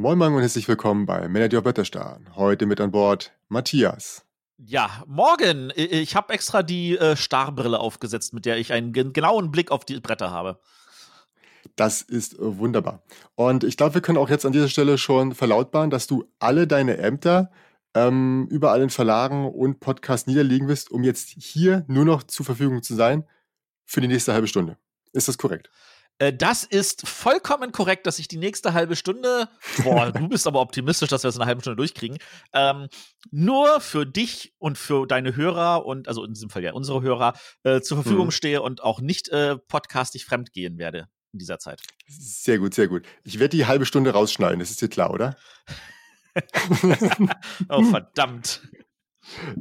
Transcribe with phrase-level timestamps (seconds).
[0.00, 2.34] Moin Moin und herzlich willkommen bei Melody of Wetterstein.
[2.34, 4.24] Heute mit an Bord Matthias.
[4.56, 5.70] Ja, morgen.
[5.76, 10.00] Ich habe extra die äh, Starbrille aufgesetzt, mit der ich einen genauen Blick auf die
[10.00, 10.58] Bretter habe.
[11.76, 13.02] Das ist äh, wunderbar.
[13.34, 16.66] Und ich glaube, wir können auch jetzt an dieser Stelle schon verlautbaren, dass du alle
[16.66, 17.50] deine Ämter
[17.92, 22.82] ähm, überall in Verlagen und Podcasts niederlegen wirst, um jetzt hier nur noch zur Verfügung
[22.82, 23.24] zu sein
[23.84, 24.78] für die nächste halbe Stunde.
[25.12, 25.70] Ist das korrekt?
[26.20, 29.48] Äh, das ist vollkommen korrekt, dass ich die nächste halbe Stunde,
[29.82, 32.18] boah, du bist aber optimistisch, dass wir das in einer halben Stunde durchkriegen,
[32.52, 32.88] ähm,
[33.30, 37.32] nur für dich und für deine Hörer und, also in diesem Fall ja unsere Hörer,
[37.64, 38.32] äh, zur Verfügung mhm.
[38.32, 41.82] stehe und auch nicht äh, podcastig fremdgehen werde in dieser Zeit.
[42.06, 43.06] Sehr gut, sehr gut.
[43.24, 45.36] Ich werde die halbe Stunde rausschneiden, das ist dir klar, oder?
[47.68, 48.60] oh, verdammt.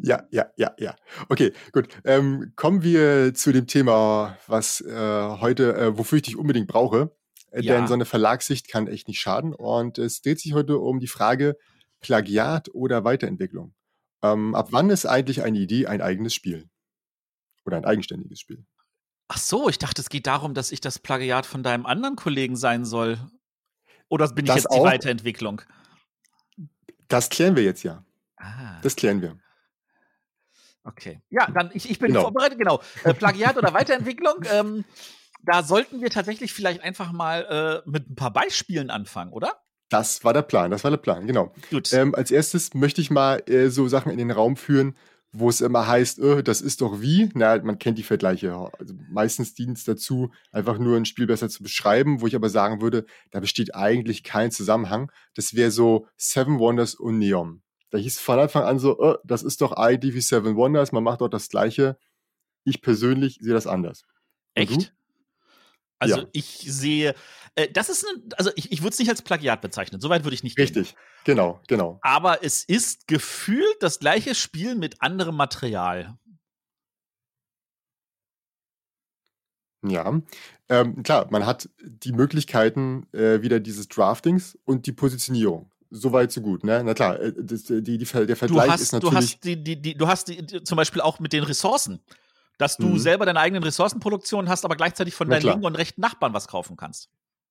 [0.01, 0.95] Ja, ja, ja, ja.
[1.27, 1.89] Okay, gut.
[2.05, 7.15] Ähm, kommen wir zu dem Thema, was äh, heute, äh, wofür ich dich unbedingt brauche.
[7.51, 7.75] Äh, ja.
[7.75, 9.53] Denn so eine Verlagssicht kann echt nicht schaden.
[9.53, 11.57] Und es dreht sich heute um die Frage
[12.01, 13.73] Plagiat oder Weiterentwicklung.
[14.21, 16.69] Ähm, ab wann ist eigentlich eine Idee ein eigenes Spiel?
[17.65, 18.65] Oder ein eigenständiges Spiel?
[19.27, 22.55] Ach so, ich dachte, es geht darum, dass ich das Plagiat von deinem anderen Kollegen
[22.55, 23.19] sein soll.
[24.07, 25.61] Oder bin ich das jetzt die Weiterentwicklung?
[27.07, 28.03] Das klären wir jetzt ja.
[28.37, 28.79] Ah.
[28.81, 29.37] Das klären wir.
[30.89, 31.21] Okay.
[31.29, 32.23] Ja, dann ich, ich bin genau.
[32.23, 32.81] vorbereitet, genau.
[33.03, 34.43] Äh, Plagiat oder Weiterentwicklung.
[34.51, 34.85] Ähm,
[35.43, 39.53] da sollten wir tatsächlich vielleicht einfach mal äh, mit ein paar Beispielen anfangen, oder?
[39.89, 41.53] Das war der Plan, das war der Plan, genau.
[41.71, 41.91] Gut.
[41.93, 44.95] Ähm, als erstes möchte ich mal äh, so Sachen in den Raum führen,
[45.31, 47.29] wo es immer heißt, oh, das ist doch wie.
[47.33, 48.53] Na, man kennt die Vergleiche.
[48.79, 52.49] Also meistens dient es dazu, einfach nur ein Spiel besser zu beschreiben, wo ich aber
[52.49, 55.11] sagen würde, da besteht eigentlich kein Zusammenhang.
[55.35, 57.61] Das wäre so Seven Wonders und Neon.
[57.89, 61.03] Da hieß von Anfang an so, oh, das ist doch ID wie Seven Wonders, man
[61.03, 61.97] macht doch das Gleiche.
[62.63, 64.03] Ich persönlich sehe das anders.
[64.53, 64.93] Echt?
[65.97, 66.27] Also ja.
[66.31, 67.13] ich sehe,
[67.55, 70.35] äh, das ist, eine, also ich, ich würde es nicht als Plagiat bezeichnen, soweit würde
[70.35, 71.03] ich nicht Richtig, gehen.
[71.25, 71.99] genau, genau.
[72.01, 76.17] Aber es ist gefühlt das gleiche Spiel mit anderem Material.
[79.81, 80.21] Ja,
[80.69, 86.31] ähm, klar, man hat die Möglichkeiten äh, wieder dieses Draftings und die Positionierung so weit,
[86.31, 86.83] so gut, ne?
[86.83, 89.11] Na klar, äh, das, die, die, der Vergleich hast, ist natürlich.
[89.11, 91.99] Du hast, die, die, die, du hast die, zum Beispiel auch mit den Ressourcen,
[92.57, 92.99] dass du mhm.
[92.99, 95.53] selber deine eigenen Ressourcenproduktion hast, aber gleichzeitig von Na deinen klar.
[95.53, 97.09] linken und rechten Nachbarn was kaufen kannst.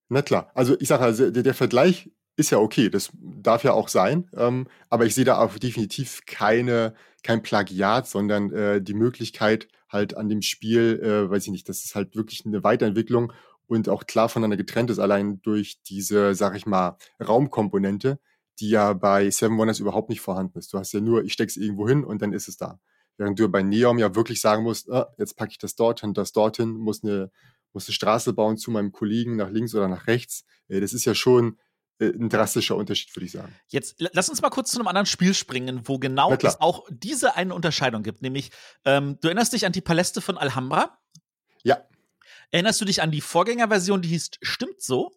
[0.08, 3.72] Na klar, also ich sage also, der, der Vergleich ist ja okay, das darf ja
[3.72, 6.94] auch sein, ähm, aber ich sehe da auch definitiv keine,
[7.24, 11.84] kein Plagiat, sondern äh, die Möglichkeit halt an dem Spiel, äh, weiß ich nicht, das
[11.84, 13.32] ist halt wirklich eine Weiterentwicklung
[13.66, 18.18] und auch klar voneinander getrennt ist, allein durch diese, sag ich mal, Raumkomponente,
[18.60, 20.72] die ja bei Seven Wonders überhaupt nicht vorhanden ist.
[20.72, 22.80] Du hast ja nur, ich steck's irgendwo hin und dann ist es da.
[23.16, 26.32] Während du bei Neom ja wirklich sagen musst, ah, jetzt packe ich das dorthin, das
[26.32, 27.30] dorthin, muss eine,
[27.72, 30.44] muss eine Straße bauen zu meinem Kollegen nach links oder nach rechts.
[30.68, 31.58] Äh, das ist ja schon
[31.98, 33.52] äh, ein drastischer Unterschied, würde ich sagen.
[33.68, 37.36] Jetzt lass uns mal kurz zu einem anderen Spiel springen, wo genau es auch diese
[37.36, 38.22] eine Unterscheidung gibt.
[38.22, 38.50] Nämlich,
[38.84, 40.98] ähm, du erinnerst dich an die Paläste von Alhambra?
[41.64, 41.78] Ja.
[42.50, 45.12] Erinnerst du dich an die Vorgängerversion, die hieß Stimmt so?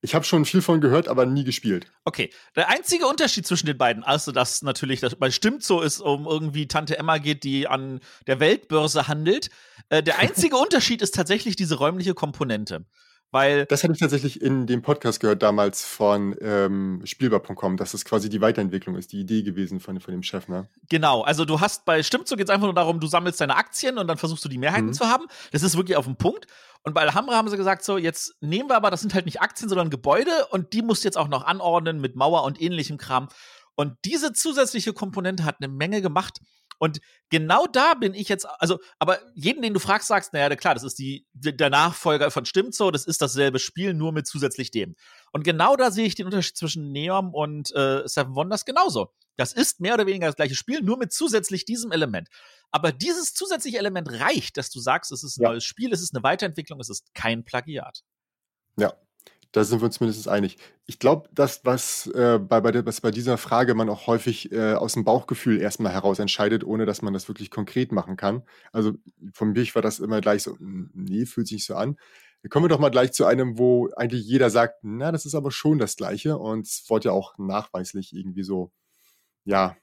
[0.00, 1.86] Ich habe schon viel von gehört, aber nie gespielt.
[2.04, 2.30] Okay.
[2.54, 6.26] Der einzige Unterschied zwischen den beiden, also dass natürlich das bei Stimmt so ist, um
[6.26, 9.50] irgendwie Tante Emma geht, die an der Weltbörse handelt.
[9.88, 12.84] Äh, der einzige Unterschied ist tatsächlich diese räumliche Komponente.
[13.30, 18.06] Weil das hatte ich tatsächlich in dem Podcast gehört damals von ähm, Spielbar.com, dass das
[18.06, 20.68] quasi die Weiterentwicklung ist, die Idee gewesen von, von dem Chef, ne?
[20.88, 23.56] Genau, also du hast bei Stimmt so geht es einfach nur darum, du sammelst deine
[23.56, 24.92] Aktien und dann versuchst du die Mehrheiten mhm.
[24.94, 25.26] zu haben.
[25.52, 26.46] Das ist wirklich auf den Punkt.
[26.82, 29.42] Und bei Alhambra haben sie gesagt, so, jetzt nehmen wir aber, das sind halt nicht
[29.42, 32.96] Aktien, sondern Gebäude und die musst du jetzt auch noch anordnen mit Mauer und ähnlichem
[32.96, 33.28] Kram.
[33.74, 36.40] Und diese zusätzliche Komponente hat eine Menge gemacht.
[36.78, 40.74] Und genau da bin ich jetzt, also, aber jeden, den du fragst, sagst, naja, klar,
[40.74, 44.70] das ist die, der Nachfolger von Stimmt so, das ist dasselbe Spiel, nur mit zusätzlich
[44.70, 44.94] dem.
[45.32, 49.12] Und genau da sehe ich den Unterschied zwischen Neom und äh, Seven Wonders genauso.
[49.36, 52.28] Das ist mehr oder weniger das gleiche Spiel, nur mit zusätzlich diesem Element.
[52.70, 55.48] Aber dieses zusätzliche Element reicht, dass du sagst, es ist ein ja.
[55.50, 58.02] neues Spiel, es ist eine Weiterentwicklung, es ist kein Plagiat.
[58.76, 58.94] Ja,
[59.52, 60.58] da sind wir uns mindestens einig.
[60.86, 64.74] Ich glaube, das, was, äh, bei, bei, was bei dieser Frage man auch häufig äh,
[64.74, 68.42] aus dem Bauchgefühl erstmal heraus entscheidet, ohne dass man das wirklich konkret machen kann.
[68.72, 68.92] Also
[69.32, 71.96] von mir war das immer gleich so, hm, nee, fühlt sich nicht so an.
[72.50, 75.50] Kommen wir doch mal gleich zu einem, wo eigentlich jeder sagt, na, das ist aber
[75.50, 76.38] schon das Gleiche.
[76.38, 78.70] Und es wurde ja auch nachweislich irgendwie so,
[79.44, 79.76] ja,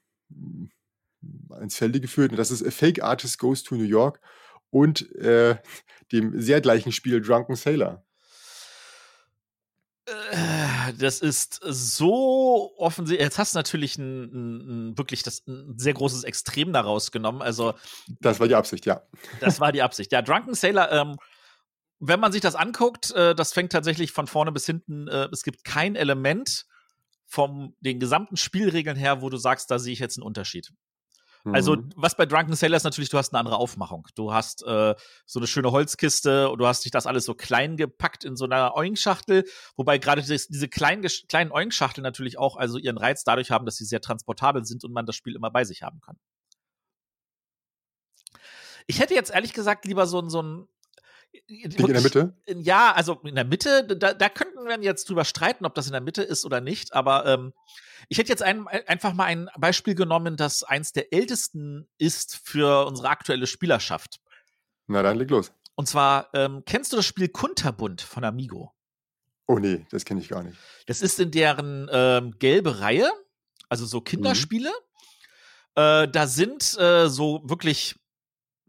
[1.60, 2.32] ins Felde geführt.
[2.32, 4.22] Und das ist A Fake Artist Goes to New York
[4.70, 5.58] und äh,
[6.12, 8.06] dem sehr gleichen Spiel Drunken Sailor.
[11.00, 13.26] Das ist so offensichtlich.
[13.26, 17.42] Jetzt hast du natürlich ein, ein, ein, wirklich das, ein sehr großes Extrem daraus genommen.
[17.42, 17.74] Also,
[18.22, 19.02] das war die Absicht, ja.
[19.40, 20.12] Das war die Absicht.
[20.12, 21.18] Ja, Drunken Sailor, ähm,
[22.00, 25.44] wenn man sich das anguckt, äh, das fängt tatsächlich von vorne bis hinten, äh, es
[25.44, 26.66] gibt kein Element,
[27.28, 30.72] von den gesamten Spielregeln her, wo du sagst, da sehe ich jetzt einen Unterschied.
[31.54, 31.90] Also, mhm.
[31.96, 34.08] was bei Drunken Sailor ist natürlich, du hast eine andere Aufmachung.
[34.16, 34.96] Du hast äh,
[35.28, 38.46] so eine schöne Holzkiste und du hast dich das alles so klein gepackt in so
[38.46, 39.46] einer Oink-Schachtel,
[39.76, 43.86] wobei gerade diese kleinen, kleinen Oink-Schachteln natürlich auch also ihren Reiz dadurch haben, dass sie
[43.86, 46.18] sehr transportabel sind und man das Spiel immer bei sich haben kann.
[48.88, 50.68] Ich hätte jetzt ehrlich gesagt lieber so, so ein
[51.50, 52.34] Ding in der Mitte?
[52.48, 55.92] Ja, also in der Mitte, da, da könnten wir jetzt drüber streiten, ob das in
[55.92, 57.54] der Mitte ist oder nicht, aber ähm,
[58.10, 62.86] ich hätte jetzt ein, einfach mal ein Beispiel genommen, das eins der ältesten ist für
[62.86, 64.20] unsere aktuelle Spielerschaft.
[64.88, 65.52] Na dann leg los.
[65.76, 68.74] Und zwar, ähm, kennst du das Spiel Kunterbund von Amigo?
[69.48, 70.58] Oh nee, das kenne ich gar nicht.
[70.88, 73.12] Das ist in deren ähm, gelbe Reihe,
[73.70, 74.70] also so Kinderspiele.
[74.70, 75.82] Mhm.
[75.82, 77.96] Äh, da sind äh, so wirklich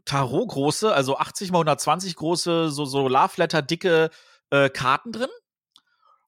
[0.06, 4.10] Tarot große, also 80 mal 120 große, so, so Love Letter dicke
[4.50, 5.28] äh, Karten drin.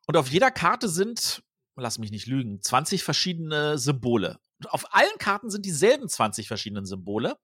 [0.06, 1.42] Und auf jeder Karte sind
[1.80, 4.38] lass mich nicht lügen, 20 verschiedene Symbole.
[4.68, 7.38] Auf allen Karten sind dieselben 20 verschiedenen Symbole,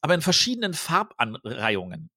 [0.00, 2.10] aber in verschiedenen Farbanreihungen.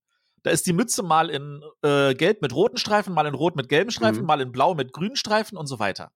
[0.43, 3.69] Da ist die Mütze mal in äh, Gelb mit roten Streifen, mal in Rot mit
[3.69, 4.27] gelben Streifen, mhm.
[4.27, 6.11] mal in Blau mit grünen Streifen und so weiter.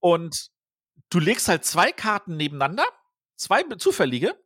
[0.00, 0.48] Und
[1.10, 2.84] du legst halt zwei Karten nebeneinander,
[3.36, 4.36] zwei zufällige,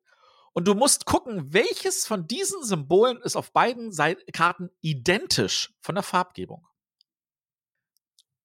[0.52, 5.94] und du musst gucken, welches von diesen Symbolen ist auf beiden Seiten Karten identisch von
[5.94, 6.67] der Farbgebung.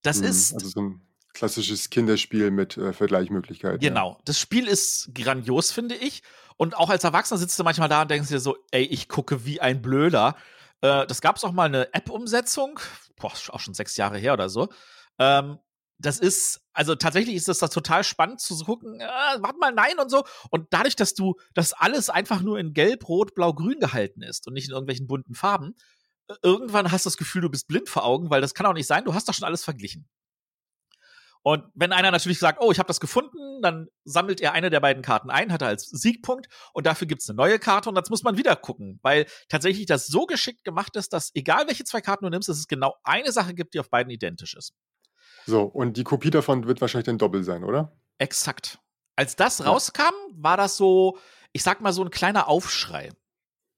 [0.02, 0.54] Das mhm, ist.
[0.54, 1.02] Also so ein
[1.34, 3.80] klassisches Kinderspiel mit äh, Vergleichmöglichkeiten.
[3.80, 4.12] Genau.
[4.14, 4.18] Ja.
[4.26, 6.24] Das Spiel ist grandios, finde ich.
[6.58, 9.46] Und auch als Erwachsener sitzt du manchmal da und denkst dir so, ey, ich gucke
[9.46, 10.38] wie ein Blöder.
[10.82, 12.80] Äh, das gab es auch mal eine App-Umsetzung,
[13.18, 14.70] boah, auch schon sechs Jahre her oder so.
[15.20, 15.60] Ähm,
[15.98, 19.06] das ist, also tatsächlich ist das, das total spannend zu gucken, äh,
[19.40, 20.24] warte mal, nein und so.
[20.52, 24.46] Und dadurch, dass du, dass alles einfach nur in Gelb, Rot, Blau, Grün gehalten ist
[24.48, 25.76] und nicht in irgendwelchen bunten Farben,
[26.28, 28.74] äh, irgendwann hast du das Gefühl, du bist blind vor Augen, weil das kann auch
[28.74, 30.08] nicht sein, du hast doch schon alles verglichen.
[31.44, 34.80] Und wenn einer natürlich sagt, oh, ich habe das gefunden, dann sammelt er eine der
[34.80, 38.10] beiden Karten ein, hat er als Siegpunkt und dafür gibt's eine neue Karte und das
[38.10, 42.02] muss man wieder gucken, weil tatsächlich das so geschickt gemacht ist, dass egal welche zwei
[42.02, 44.74] Karten du nimmst, dass es genau eine Sache gibt, die auf beiden identisch ist.
[45.46, 47.92] So, und die Kopie davon wird wahrscheinlich dann doppelt sein, oder?
[48.18, 48.80] Exakt.
[49.16, 49.66] Als das ja.
[49.66, 51.18] rauskam, war das so,
[51.54, 53.12] ich sag mal, so ein kleiner Aufschrei.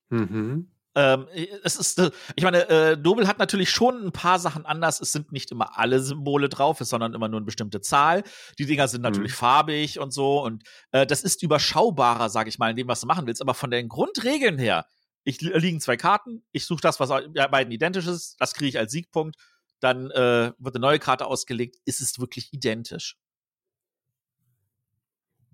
[0.09, 0.71] Mhm.
[0.95, 1.27] Ähm,
[1.63, 4.99] es ist, äh, ich meine, äh, Nobel hat natürlich schon ein paar Sachen anders.
[4.99, 8.23] Es sind nicht immer alle Symbole drauf, sondern immer nur eine bestimmte Zahl.
[8.57, 9.37] Die Dinger sind natürlich mhm.
[9.37, 10.43] farbig und so.
[10.43, 13.43] Und äh, das ist überschaubarer, sag ich mal, in dem, was du machen willst.
[13.43, 14.87] Aber von den Grundregeln her,
[15.23, 18.79] ich liegen zwei Karten, ich suche das, was bei beiden identisch ist, das kriege ich
[18.79, 19.35] als Siegpunkt.
[19.79, 23.17] Dann äh, wird eine neue Karte ausgelegt, ist es wirklich identisch.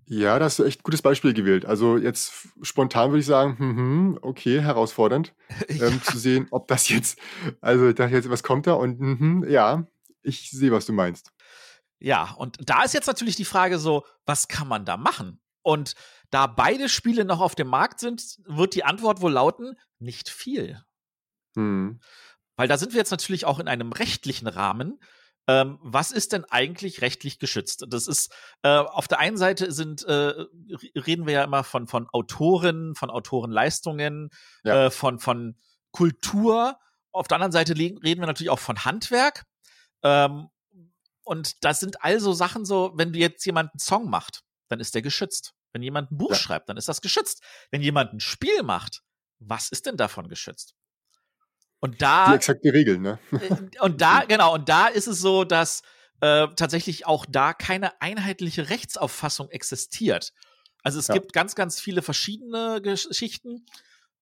[0.06, 1.64] Ja, da hast du echt ein gutes Beispiel gewählt.
[1.64, 2.32] Also jetzt
[2.62, 5.34] spontan würde ich sagen, hm, okay, herausfordernd,
[5.68, 5.86] ja.
[5.86, 7.18] ähm, zu sehen, ob das jetzt,
[7.60, 8.74] also ich dachte jetzt, was kommt da?
[8.74, 9.86] Und hm, ja,
[10.22, 11.32] ich sehe, was du meinst.
[12.00, 15.40] Ja, und da ist jetzt natürlich die Frage so, was kann man da machen?
[15.62, 15.94] Und
[16.30, 20.84] da beide Spiele noch auf dem Markt sind, wird die Antwort wohl lauten, nicht viel.
[21.54, 22.00] Hm.
[22.56, 25.00] Weil da sind wir jetzt natürlich auch in einem rechtlichen Rahmen,
[25.46, 27.84] ähm, was ist denn eigentlich rechtlich geschützt?
[27.88, 30.32] Das ist äh, auf der einen Seite sind äh,
[30.96, 34.30] reden wir ja immer von von Autoren, von Autorenleistungen,
[34.62, 34.86] ja.
[34.86, 35.56] äh, von von
[35.90, 36.78] Kultur.
[37.12, 39.44] Auf der anderen Seite reden wir natürlich auch von Handwerk.
[40.02, 40.48] Ähm,
[41.24, 44.94] und das sind also Sachen so, wenn du jetzt jemand einen Song macht, dann ist
[44.94, 45.52] der geschützt.
[45.72, 46.36] Wenn jemand ein Buch ja.
[46.36, 47.42] schreibt, dann ist das geschützt.
[47.70, 49.02] Wenn jemand ein Spiel macht,
[49.40, 50.74] was ist denn davon geschützt?
[51.84, 52.30] Und da.
[52.30, 53.18] Die exakte Regel, ne?
[53.30, 55.82] Äh, und da, genau, und da ist es so, dass
[56.22, 60.32] äh, tatsächlich auch da keine einheitliche Rechtsauffassung existiert.
[60.82, 61.14] Also es ja.
[61.14, 63.66] gibt ganz, ganz viele verschiedene Geschichten,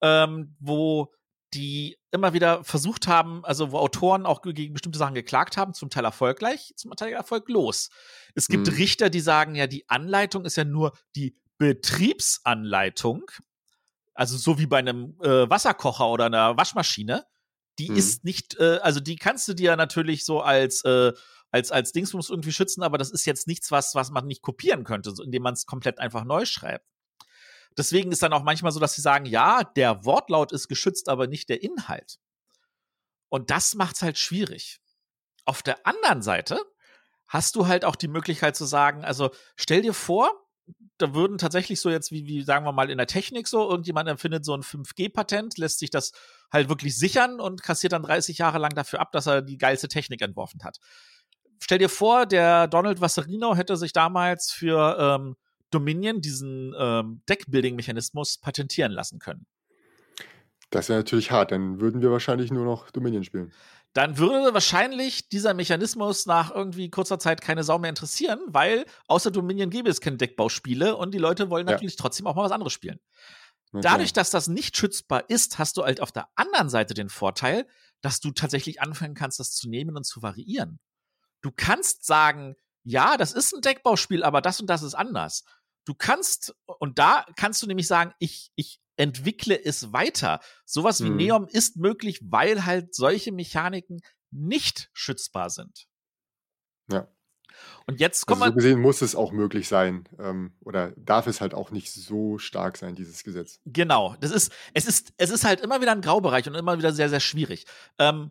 [0.00, 1.14] ähm, wo
[1.54, 5.88] die immer wieder versucht haben, also wo Autoren auch gegen bestimmte Sachen geklagt haben, zum
[5.88, 7.90] Teil erfolgreich, zum Teil erfolglos.
[8.34, 8.74] Es gibt mhm.
[8.74, 13.30] Richter, die sagen, ja, die Anleitung ist ja nur die Betriebsanleitung,
[14.14, 17.24] also so wie bei einem äh, Wasserkocher oder einer Waschmaschine
[17.78, 17.96] die mhm.
[17.96, 21.12] ist nicht, äh, also die kannst du dir natürlich so als äh,
[21.50, 24.84] als als Dingsbums irgendwie schützen, aber das ist jetzt nichts, was was man nicht kopieren
[24.84, 26.86] könnte, indem man es komplett einfach neu schreibt.
[27.76, 31.26] Deswegen ist dann auch manchmal so, dass sie sagen, ja, der Wortlaut ist geschützt, aber
[31.26, 32.18] nicht der Inhalt.
[33.28, 34.80] Und das macht's halt schwierig.
[35.44, 36.60] Auf der anderen Seite
[37.26, 40.30] hast du halt auch die Möglichkeit zu sagen, also stell dir vor,
[40.98, 44.08] da würden tatsächlich so jetzt, wie, wie sagen wir mal in der Technik so, irgendjemand
[44.08, 46.12] empfindet so ein 5G-Patent, lässt sich das
[46.52, 49.88] halt wirklich sichern und kassiert dann 30 Jahre lang dafür ab, dass er die geilste
[49.88, 50.78] Technik entworfen hat.
[51.60, 55.36] Stell dir vor, der Donald Wasserino hätte sich damals für ähm,
[55.70, 59.46] Dominion diesen ähm, Deckbuilding-Mechanismus patentieren lassen können.
[60.70, 63.52] Das wäre natürlich hart, dann würden wir wahrscheinlich nur noch Dominion spielen.
[63.94, 69.30] Dann würde wahrscheinlich dieser Mechanismus nach irgendwie kurzer Zeit keine Sau mehr interessieren, weil außer
[69.30, 72.00] Dominion gäbe es keine Deckbauspiele und die Leute wollen natürlich ja.
[72.00, 73.00] trotzdem auch mal was anderes spielen.
[73.72, 73.82] Okay.
[73.82, 77.66] Dadurch, dass das nicht schützbar ist, hast du halt auf der anderen Seite den Vorteil,
[78.02, 80.78] dass du tatsächlich anfangen kannst, das zu nehmen und zu variieren.
[81.40, 85.44] Du kannst sagen, ja, das ist ein Deckbauspiel, aber das und das ist anders.
[85.84, 90.40] Du kannst, und da kannst du nämlich sagen, ich, ich entwickle es weiter.
[90.64, 91.16] Sowas wie mhm.
[91.16, 95.86] Neom ist möglich, weil halt solche Mechaniken nicht schützbar sind.
[96.90, 97.08] Ja.
[97.86, 101.40] Und jetzt kommt also so gesehen muss es auch möglich sein ähm, oder darf es
[101.40, 103.60] halt auch nicht so stark sein, dieses Gesetz.
[103.66, 106.92] Genau, das ist es ist es ist halt immer wieder ein Graubereich und immer wieder
[106.92, 107.66] sehr sehr schwierig.
[107.98, 108.30] Ähm,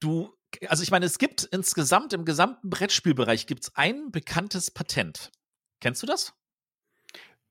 [0.00, 0.32] du,
[0.68, 5.30] also ich meine, es gibt insgesamt im gesamten Brettspielbereich gibt's ein bekanntes Patent.
[5.80, 6.34] Kennst du das?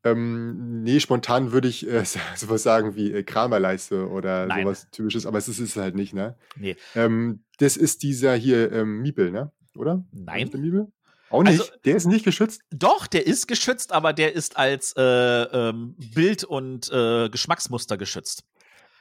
[0.04, 2.04] Ähm, nee, spontan würde ich äh,
[2.36, 4.64] sowas sagen wie äh, Kramerleiste oder Nein.
[4.64, 6.36] sowas typisches, aber es ist es halt nicht, ne?
[6.56, 6.76] Nee.
[6.96, 9.52] Ähm, das ist dieser hier ähm, Miepel, ne?
[9.76, 10.04] Oder?
[10.12, 10.50] Nein.
[10.50, 10.92] Der Miepel?
[11.30, 11.60] Auch nicht.
[11.60, 12.62] Also, der ist nicht geschützt.
[12.72, 18.44] Doch, der ist geschützt, aber der ist als äh, ähm, Bild- und äh, Geschmacksmuster geschützt.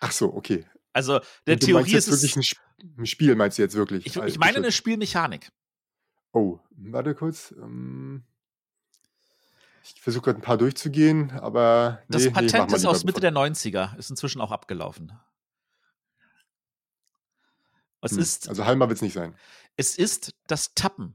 [0.00, 0.64] Ach so, okay.
[0.92, 2.60] Also der und du Theorie ist es wirklich ein, Sp
[2.98, 4.06] ein, Spiel, meinst du jetzt wirklich?
[4.06, 5.50] Ich, ich meine eine Spielmechanik.
[6.32, 7.52] Oh, warte kurz.
[7.58, 8.24] Ähm
[9.94, 12.00] ich versuche gerade ein paar durchzugehen, aber.
[12.08, 15.12] Nee, das Patent nee, ist aus Mitte der 90er, ist inzwischen auch abgelaufen.
[18.00, 18.48] Was hm, ist.
[18.48, 19.34] Also Halma wird es nicht sein.
[19.76, 21.14] Es ist das Tappen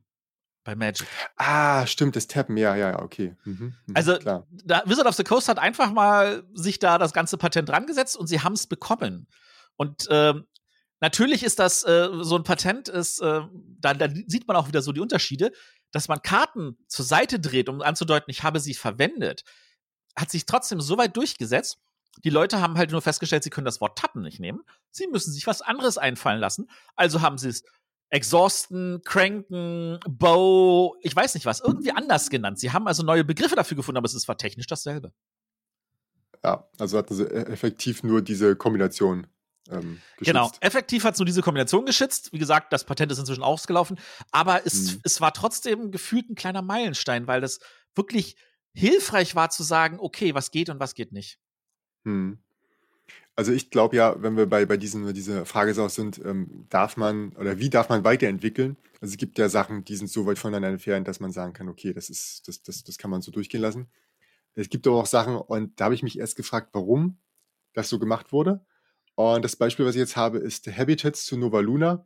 [0.63, 1.07] bei Magic.
[1.37, 3.35] Ah, stimmt, das Tappen, ja, ja, okay.
[3.45, 4.47] Mhm, mhm, also, klar.
[4.51, 8.17] Da, Wizard of the Coast hat einfach mal sich da das ganze Patent dran gesetzt
[8.17, 9.27] und sie haben es bekommen.
[9.77, 10.45] Und ähm,
[11.01, 13.41] natürlich ist das äh, so ein Patent, ist, äh,
[13.79, 15.51] da, da sieht man auch wieder so die Unterschiede
[15.95, 19.45] dass man Karten zur Seite dreht, um anzudeuten, ich habe sie verwendet,
[20.13, 21.77] hat sich trotzdem so weit durchgesetzt.
[22.25, 24.59] Die Leute haben halt nur festgestellt, sie können das Wort tappen nicht nehmen.
[24.91, 26.69] Sie müssen sich was anderes einfallen lassen.
[26.97, 27.63] Also haben sie es
[28.09, 32.59] exhausten, cranken, bow, ich weiß nicht was, irgendwie anders genannt.
[32.59, 35.13] Sie haben also neue Begriffe dafür gefunden, aber es ist zwar technisch dasselbe.
[36.43, 39.27] Ja, also hatten sie effektiv nur diese Kombination
[39.69, 42.31] ähm, genau, effektiv hat es nur diese Kombination geschützt.
[42.33, 43.97] Wie gesagt, das Patent ist inzwischen ausgelaufen,
[44.31, 45.01] aber es, hm.
[45.03, 47.59] es war trotzdem gefühlt ein kleiner Meilenstein, weil das
[47.95, 48.35] wirklich
[48.73, 51.39] hilfreich war zu sagen, okay, was geht und was geht nicht.
[52.03, 52.39] Hm.
[53.35, 56.95] Also ich glaube ja, wenn wir bei, bei diesen, diese Frage so sind, ähm, darf
[56.95, 58.77] man oder wie darf man weiterentwickeln?
[59.01, 61.67] Also es gibt ja Sachen, die sind so weit voneinander entfernt, dass man sagen kann,
[61.67, 63.89] okay, das ist, das, das, das kann man so durchgehen lassen.
[64.53, 67.17] Es gibt aber auch Sachen, und da habe ich mich erst gefragt, warum
[67.73, 68.65] das so gemacht wurde.
[69.15, 72.05] Und das Beispiel, was ich jetzt habe, ist Habitats zu Nova Luna.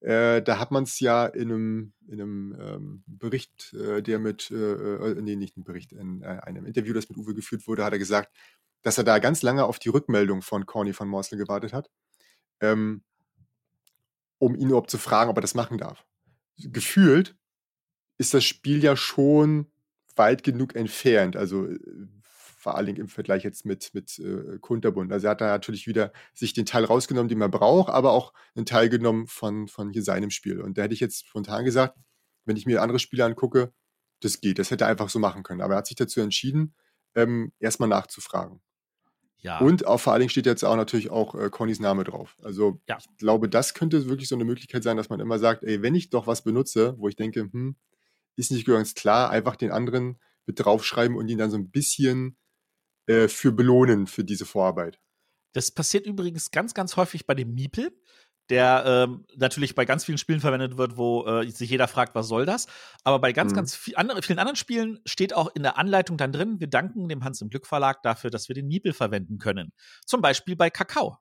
[0.00, 4.50] Äh, da hat man es ja in einem, in einem ähm, Bericht, äh, der mit,
[4.50, 7.84] äh, äh nee, nicht ein Bericht, in äh, einem Interview, das mit Uwe geführt wurde,
[7.84, 8.36] hat er gesagt,
[8.82, 11.88] dass er da ganz lange auf die Rückmeldung von Corny von Morsel gewartet hat,
[12.60, 13.02] ähm,
[14.38, 16.04] um ihn überhaupt zu fragen, ob er das machen darf.
[16.58, 17.36] Gefühlt
[18.18, 19.70] ist das Spiel ja schon
[20.16, 21.36] weit genug entfernt.
[21.36, 21.68] Also
[22.62, 25.12] vor allen Dingen im Vergleich jetzt mit, mit äh, Kunterbund.
[25.12, 28.32] Also er hat da natürlich wieder sich den Teil rausgenommen, den man braucht, aber auch
[28.54, 30.60] einen Teil genommen von, von hier seinem Spiel.
[30.60, 31.98] Und da hätte ich jetzt spontan gesagt,
[32.44, 33.72] wenn ich mir andere Spiele angucke,
[34.20, 35.60] das geht, das hätte er einfach so machen können.
[35.60, 36.74] Aber er hat sich dazu entschieden,
[37.16, 38.60] ähm, erstmal nachzufragen.
[39.38, 39.58] Ja.
[39.58, 42.36] Und auch vor allen Dingen steht jetzt auch natürlich auch äh, Connys Name drauf.
[42.44, 42.98] Also ja.
[42.98, 45.96] ich glaube, das könnte wirklich so eine Möglichkeit sein, dass man immer sagt, ey, wenn
[45.96, 47.74] ich doch was benutze, wo ich denke, hm,
[48.36, 52.36] ist nicht ganz klar, einfach den anderen mit draufschreiben und ihn dann so ein bisschen
[53.06, 54.98] äh, für belohnen für diese Vorarbeit.
[55.52, 57.92] Das passiert übrigens ganz, ganz häufig bei dem Miepel,
[58.48, 62.28] der ähm, natürlich bei ganz vielen Spielen verwendet wird, wo äh, sich jeder fragt, was
[62.28, 62.66] soll das?
[63.04, 63.56] Aber bei ganz, mhm.
[63.56, 67.08] ganz viel andere, vielen anderen Spielen steht auch in der Anleitung dann drin, wir danken
[67.08, 69.72] dem Hans im Glück Verlag dafür, dass wir den Miepel verwenden können.
[70.06, 71.18] Zum Beispiel bei Kakao.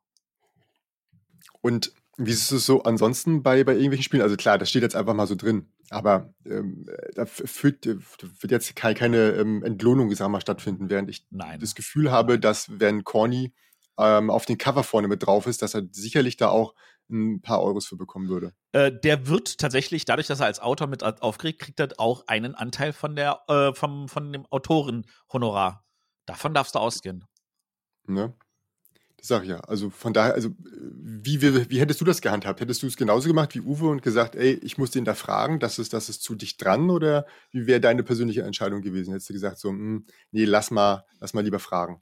[1.61, 4.21] Und wie ist es so ansonsten bei, bei irgendwelchen Spielen?
[4.21, 5.71] Also klar, das steht jetzt einfach mal so drin.
[5.89, 11.25] Aber ähm, da führt, wird jetzt keine, keine ähm, Entlohnung, sag mal, stattfinden, während ich
[11.31, 11.59] Nein.
[11.59, 13.53] das Gefühl habe, dass wenn Corny
[13.97, 16.73] ähm, auf den Cover vorne mit drauf ist, dass er sicherlich da auch
[17.09, 18.53] ein paar Euros für bekommen würde.
[18.71, 22.55] Äh, der wird tatsächlich, dadurch, dass er als Autor mit aufkriegt, kriegt er auch einen
[22.55, 25.85] Anteil von der, äh, vom, von dem Autorenhonorar.
[26.25, 27.25] Davon darfst du ausgehen.
[28.07, 28.33] Ne?
[29.21, 29.59] Das sag ich ja.
[29.59, 32.59] Also von daher, also wie, wie, wie hättest du das gehandhabt?
[32.59, 35.59] Hättest du es genauso gemacht wie Uwe und gesagt, ey, ich muss den da fragen,
[35.59, 39.11] das ist, das ist zu dicht dran oder wie wäre deine persönliche Entscheidung gewesen?
[39.11, 42.01] Hättest du gesagt, so, mh, hm, nee, lass mal, lass mal lieber fragen?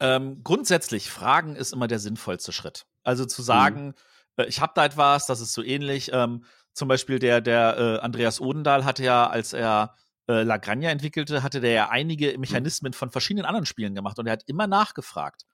[0.00, 2.86] Ähm, grundsätzlich, fragen ist immer der sinnvollste Schritt.
[3.02, 3.94] Also zu sagen, mhm.
[4.36, 6.10] äh, ich habe da etwas, das ist so ähnlich.
[6.14, 9.94] Ähm, zum Beispiel der, der äh, Andreas Odendahl hatte ja, als er
[10.28, 14.32] äh, Lagrange entwickelte, hatte der ja einige Mechanismen von verschiedenen anderen Spielen gemacht und er
[14.32, 15.44] hat immer nachgefragt.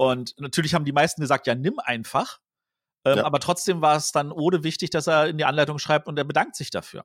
[0.00, 2.38] Und natürlich haben die meisten gesagt, ja, nimm einfach.
[3.04, 3.24] Ähm, ja.
[3.26, 6.24] Aber trotzdem war es dann Ode wichtig, dass er in die Anleitung schreibt und er
[6.24, 7.04] bedankt sich dafür.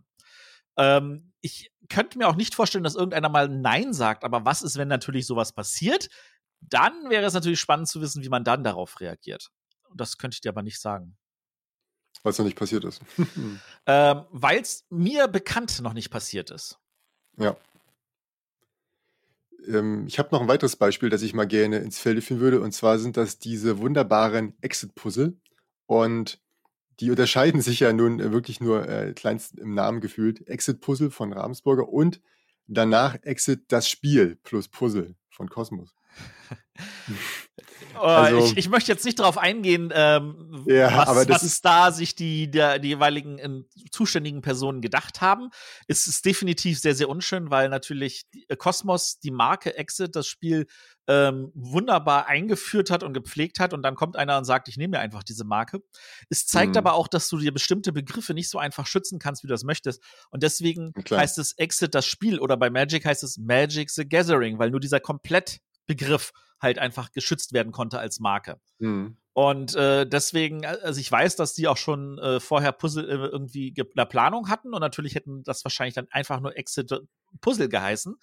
[0.78, 4.78] Ähm, ich könnte mir auch nicht vorstellen, dass irgendeiner mal Nein sagt, aber was ist,
[4.78, 6.08] wenn natürlich sowas passiert?
[6.62, 9.50] Dann wäre es natürlich spannend zu wissen, wie man dann darauf reagiert.
[9.90, 11.18] Und das könnte ich dir aber nicht sagen.
[12.24, 13.02] Weil es noch nicht passiert ist.
[13.88, 16.80] ähm, Weil es mir bekannt noch nicht passiert ist.
[17.38, 17.58] Ja.
[19.68, 22.62] Ähm, ich habe noch ein weiteres Beispiel, das ich mal gerne ins Feld führen würde.
[22.62, 25.38] Und zwar sind das diese wunderbaren Exit-Puzzle.
[25.86, 26.40] Und
[27.00, 30.48] die unterscheiden sich ja nun äh, wirklich nur äh, kleinst im Namen gefühlt.
[30.48, 32.22] Exit-Puzzle von Ravensburger und
[32.68, 35.94] danach Exit das Spiel plus Puzzle von Kosmos.
[37.98, 42.16] Oh, also, ich, ich, möchte jetzt nicht darauf eingehen, ähm, ja, was, was da sich
[42.16, 45.50] die, der, die jeweiligen äh, zuständigen Personen gedacht haben.
[45.88, 50.28] Es ist definitiv sehr, sehr unschön, weil natürlich die, äh, Cosmos die Marke Exit das
[50.28, 50.68] Spiel
[51.08, 54.98] ähm, wunderbar eingeführt hat und gepflegt hat und dann kommt einer und sagt, ich nehme
[54.98, 55.80] mir einfach diese Marke.
[56.30, 56.80] Es zeigt mhm.
[56.80, 59.64] aber auch, dass du dir bestimmte Begriffe nicht so einfach schützen kannst, wie du das
[59.64, 60.04] möchtest.
[60.32, 61.22] Und deswegen Klar.
[61.22, 64.80] heißt es Exit das Spiel oder bei Magic heißt es Magic the Gathering, weil nur
[64.80, 65.00] dieser
[65.86, 68.60] Komplettbegriff halt einfach geschützt werden konnte als Marke.
[68.80, 69.18] Mhm.
[69.34, 73.27] Und äh, deswegen, äh, also ich weiß, dass die auch schon äh, vorher Puzzle äh,
[73.27, 76.94] irgendwie eine Planung hatten und natürlich hätten das wahrscheinlich dann einfach nur Exit
[77.42, 78.15] Puzzle geheißen.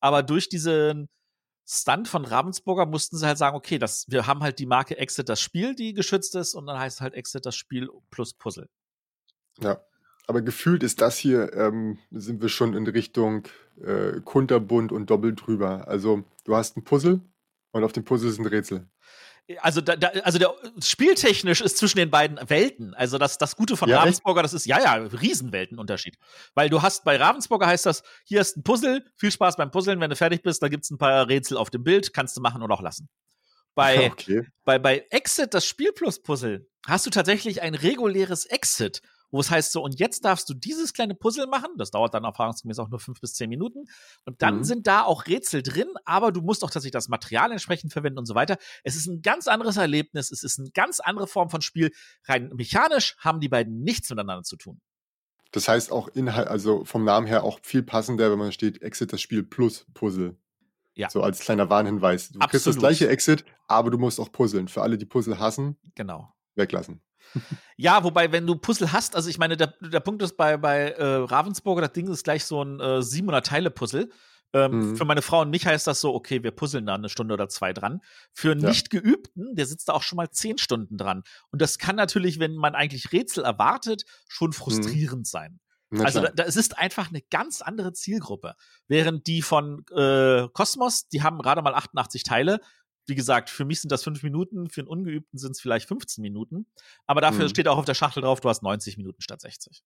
[0.00, 1.08] Aber durch diesen
[1.66, 5.28] Stunt von Ravensburger mussten sie halt sagen, okay, das, wir haben halt die Marke Exit
[5.28, 8.68] das Spiel, die geschützt ist, und dann heißt es halt Exit das Spiel plus Puzzle.
[9.60, 9.80] Ja.
[10.26, 13.46] Aber gefühlt ist das hier, ähm, sind wir schon in Richtung
[13.82, 15.86] äh, Kunterbunt und doppelt drüber.
[15.86, 17.20] Also du hast ein Puzzle,
[17.74, 18.86] und auf dem Puzzle ist ein Rätsel.
[19.58, 22.94] Also, da, da, also der spieltechnisch ist zwischen den beiden Welten.
[22.94, 26.16] Also das, das Gute von ja, Ravensburger, das ist ja ja Riesenweltenunterschied.
[26.54, 30.00] Weil du hast bei Ravensburger heißt das, hier ist ein Puzzle, viel Spaß beim Puzzeln,
[30.00, 32.62] wenn du fertig bist, da gibt's ein paar Rätsel auf dem Bild, kannst du machen
[32.62, 33.08] oder auch lassen.
[33.74, 34.46] Bei, okay.
[34.64, 39.02] bei, bei Exit, das Spiel plus Puzzle, hast du tatsächlich ein reguläres Exit
[39.34, 42.22] wo es heißt so, und jetzt darfst du dieses kleine Puzzle machen, das dauert dann
[42.22, 43.86] erfahrungsgemäß auch nur fünf bis zehn Minuten,
[44.24, 44.64] und dann mhm.
[44.64, 48.26] sind da auch Rätsel drin, aber du musst auch tatsächlich das Material entsprechend verwenden und
[48.26, 48.58] so weiter.
[48.84, 51.90] Es ist ein ganz anderes Erlebnis, es ist eine ganz andere Form von Spiel.
[52.26, 54.80] Rein mechanisch haben die beiden nichts miteinander zu tun.
[55.50, 59.12] Das heißt auch Inhalt, also vom Namen her auch viel passender, wenn man steht Exit
[59.12, 60.36] das Spiel plus Puzzle.
[60.94, 61.10] Ja.
[61.10, 62.28] So als kleiner Warnhinweis.
[62.28, 62.50] Du Absolut.
[62.50, 64.68] kriegst das gleiche Exit, aber du musst auch puzzeln.
[64.68, 66.32] Für alle, die Puzzle hassen, genau.
[66.54, 67.00] weglassen.
[67.76, 70.90] Ja, wobei, wenn du Puzzle hast, also ich meine, der, der Punkt ist bei, bei
[70.90, 74.10] äh, Ravensburger, das Ding ist gleich so ein äh, 700-Teile-Puzzle.
[74.52, 74.96] Ähm, mhm.
[74.96, 77.48] Für meine Frau und mich heißt das so, okay, wir puzzeln da eine Stunde oder
[77.48, 78.00] zwei dran.
[78.32, 78.68] Für einen ja.
[78.68, 81.24] Nicht-Geübten, der sitzt da auch schon mal zehn Stunden dran.
[81.50, 84.54] Und das kann natürlich, wenn man eigentlich Rätsel erwartet, schon mhm.
[84.54, 85.24] frustrierend mhm.
[85.24, 85.60] sein.
[85.98, 88.54] also da, da, es ist einfach eine ganz andere Zielgruppe.
[88.86, 92.60] Während die von äh, Cosmos, die haben gerade mal 88 Teile,
[93.06, 96.22] wie gesagt, für mich sind das fünf Minuten, für einen Ungeübten sind es vielleicht 15
[96.22, 96.66] Minuten.
[97.06, 97.48] Aber dafür mhm.
[97.48, 99.82] steht auch auf der Schachtel drauf, du hast 90 Minuten statt 60.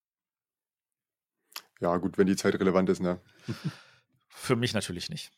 [1.80, 3.20] Ja, gut, wenn die Zeit relevant ist, ne?
[4.28, 5.30] für mich natürlich nicht.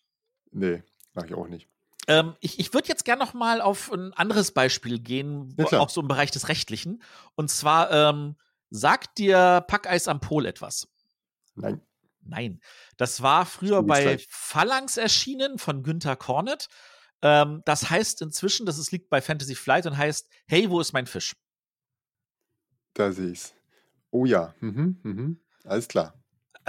[0.50, 0.82] Nee,
[1.14, 1.68] mach ich auch nicht.
[2.06, 5.90] Ähm, ich ich würde jetzt gerne noch mal auf ein anderes Beispiel gehen, ja, auch
[5.90, 7.02] so im Bereich des Rechtlichen.
[7.34, 8.36] Und zwar ähm,
[8.70, 10.88] sagt dir Packeis am Pol etwas?
[11.54, 11.80] Nein.
[12.22, 12.60] Nein.
[12.96, 14.26] Das war früher bei gleich.
[14.30, 16.68] Phalanx erschienen von Günther Kornet.
[17.22, 20.92] Ähm, das heißt inzwischen, dass es liegt bei Fantasy Flight und heißt, hey, wo ist
[20.92, 21.34] mein Fisch?
[22.94, 23.54] Da sehe ich's.
[24.10, 25.40] Oh ja, mhm, mhm.
[25.64, 26.19] alles klar.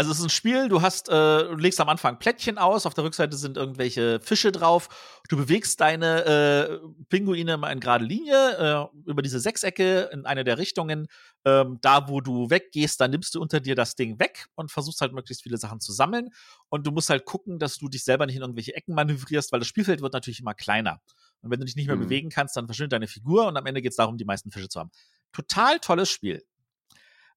[0.02, 2.96] Also es ist ein Spiel, du hast, äh, du legst am Anfang Plättchen aus, auf
[2.96, 5.22] der Rückseite sind irgendwelche Fische drauf.
[5.30, 10.44] Du bewegst deine äh, Pinguine mal in gerade Linie äh, über diese Sechsecke in eine
[10.44, 11.06] der Richtungen.
[11.46, 15.02] Ähm, da, wo du weggehst, da nimmst du unter dir das Ding weg und versuchst
[15.02, 16.30] halt möglichst viele Sachen zu sammeln.
[16.70, 19.60] Und du musst halt gucken, dass du dich selber nicht in irgendwelche Ecken manövrierst, weil
[19.60, 21.00] das Spielfeld wird natürlich immer kleiner.
[21.42, 22.06] Und wenn du dich nicht mehr mhm.
[22.06, 24.68] bewegen kannst, dann verschwindet deine Figur und am Ende geht es darum, die meisten Fische
[24.68, 24.90] zu haben.
[25.32, 26.44] Total tolles Spiel.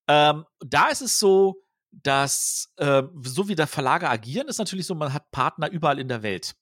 [0.09, 1.64] Ähm, da ist es so,
[2.03, 6.09] dass äh, so wie der Verlage agieren, ist natürlich so, man hat Partner überall in
[6.09, 6.55] der Welt.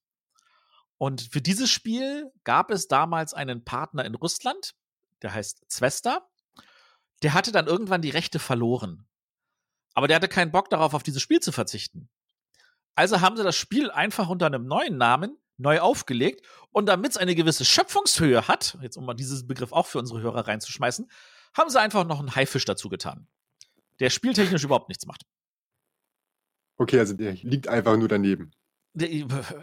[0.98, 4.74] Und für dieses Spiel gab es damals einen Partner in Russland,
[5.22, 6.28] der heißt Zwesta.
[7.22, 9.06] Der hatte dann irgendwann die Rechte verloren.
[9.94, 12.08] Aber der hatte keinen Bock darauf, auf dieses Spiel zu verzichten.
[12.94, 17.16] Also haben sie das Spiel einfach unter einem neuen Namen neu aufgelegt und damit es
[17.16, 21.10] eine gewisse Schöpfungshöhe hat, jetzt um mal diesen Begriff auch für unsere Hörer reinzuschmeißen,
[21.56, 23.28] haben sie einfach noch einen Haifisch dazu getan
[24.02, 25.22] der spieltechnisch überhaupt nichts macht.
[26.76, 28.50] Okay, also der liegt einfach nur daneben.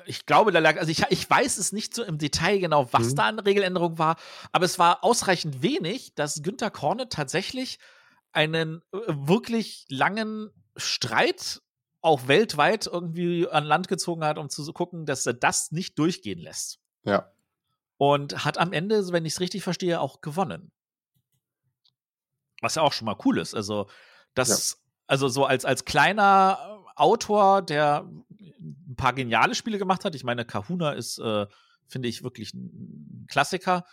[0.05, 3.11] Ich glaube, da lag, also ich, ich weiß es nicht so im Detail genau, was
[3.11, 3.15] mhm.
[3.15, 4.15] da eine Regeländerung war,
[4.53, 7.79] aber es war ausreichend wenig, dass Günther Korne tatsächlich
[8.31, 11.61] einen äh, wirklich langen Streit
[12.01, 16.39] auch weltweit irgendwie an Land gezogen hat, um zu gucken, dass er das nicht durchgehen
[16.39, 16.79] lässt.
[17.03, 17.31] Ja.
[17.97, 20.71] und hat am Ende, wenn ich es richtig verstehe, auch gewonnen.
[22.61, 23.53] Was ja auch schon mal cool ist.
[23.53, 23.89] Also,
[24.39, 24.77] das, ja.
[25.07, 28.09] also so als, als kleiner Autor, der
[28.59, 30.15] ein paar geniale Spiele gemacht hat.
[30.15, 31.47] Ich meine, Kahuna ist, äh,
[31.87, 33.85] finde ich, wirklich ein Klassiker.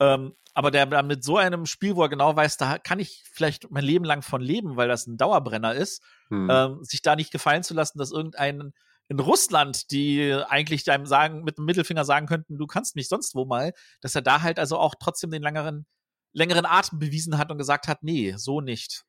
[0.00, 3.24] Ähm, aber der, der mit so einem Spiel, wo er genau weiß, da kann ich
[3.32, 6.48] vielleicht mein Leben lang von leben, weil das ein Dauerbrenner ist, hm.
[6.50, 8.72] ähm, sich da nicht gefallen zu lassen, dass irgendein
[9.08, 13.34] in Russland, die eigentlich einem sagen, mit dem Mittelfinger sagen könnten, du kannst mich sonst
[13.34, 15.86] wo mal, dass er da halt also auch trotzdem den längeren,
[16.32, 19.04] längeren Atem bewiesen hat und gesagt hat, nee, so nicht.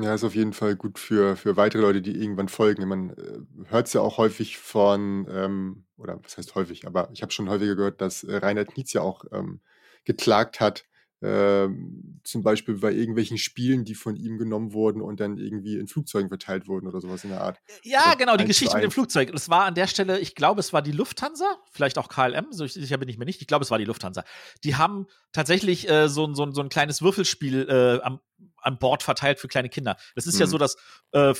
[0.00, 2.88] Ja, ist auf jeden Fall gut für, für weitere Leute, die irgendwann folgen.
[2.88, 7.22] Man äh, hört es ja auch häufig von, ähm, oder was heißt häufig, aber ich
[7.22, 9.60] habe schon häufiger gehört, dass äh, Reinhard Nietzsche auch ähm,
[10.04, 10.84] geklagt hat,
[11.24, 15.86] ähm, zum Beispiel bei irgendwelchen Spielen, die von ihm genommen wurden und dann irgendwie in
[15.86, 17.58] Flugzeugen verteilt wurden oder sowas in der Art.
[17.82, 19.32] Ja, also genau, die Geschichte mit dem Flugzeug.
[19.32, 22.66] Das war an der Stelle, ich glaube, es war die Lufthansa, vielleicht auch KLM, so
[22.66, 23.40] sicher bin ich mir nicht.
[23.40, 24.24] Ich glaube, es war die Lufthansa.
[24.64, 28.20] Die haben tatsächlich äh, so, so, so ein kleines Würfelspiel äh, am,
[28.64, 29.96] an Bord verteilt für kleine Kinder.
[30.14, 30.40] Das ist mhm.
[30.40, 30.76] ja so, dass
[31.12, 31.34] äh,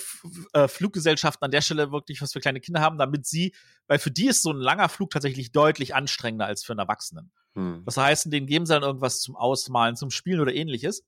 [0.53, 3.55] äh, Fluggesellschaften an der Stelle wirklich was für kleine Kinder haben, damit sie,
[3.87, 7.33] weil für die ist so ein langer Flug tatsächlich deutlich anstrengender als für einen Erwachsenen.
[7.55, 7.83] Hm.
[7.85, 11.03] Das heißt, denen geben sie dann irgendwas zum Ausmalen, zum Spielen oder ähnliches.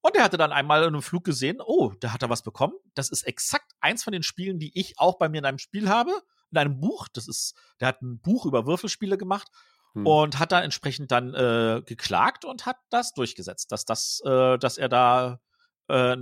[0.00, 2.74] Und er hatte dann einmal in einem Flug gesehen, oh, da hat er was bekommen.
[2.94, 5.88] Das ist exakt eins von den Spielen, die ich auch bei mir in einem Spiel
[5.88, 6.12] habe,
[6.52, 7.08] in einem Buch.
[7.12, 9.48] Das ist, der hat ein Buch über Würfelspiele gemacht
[9.94, 10.06] hm.
[10.06, 14.78] und hat dann entsprechend dann äh, geklagt und hat das durchgesetzt, dass das, äh, dass
[14.78, 15.40] er da,
[15.88, 16.16] äh,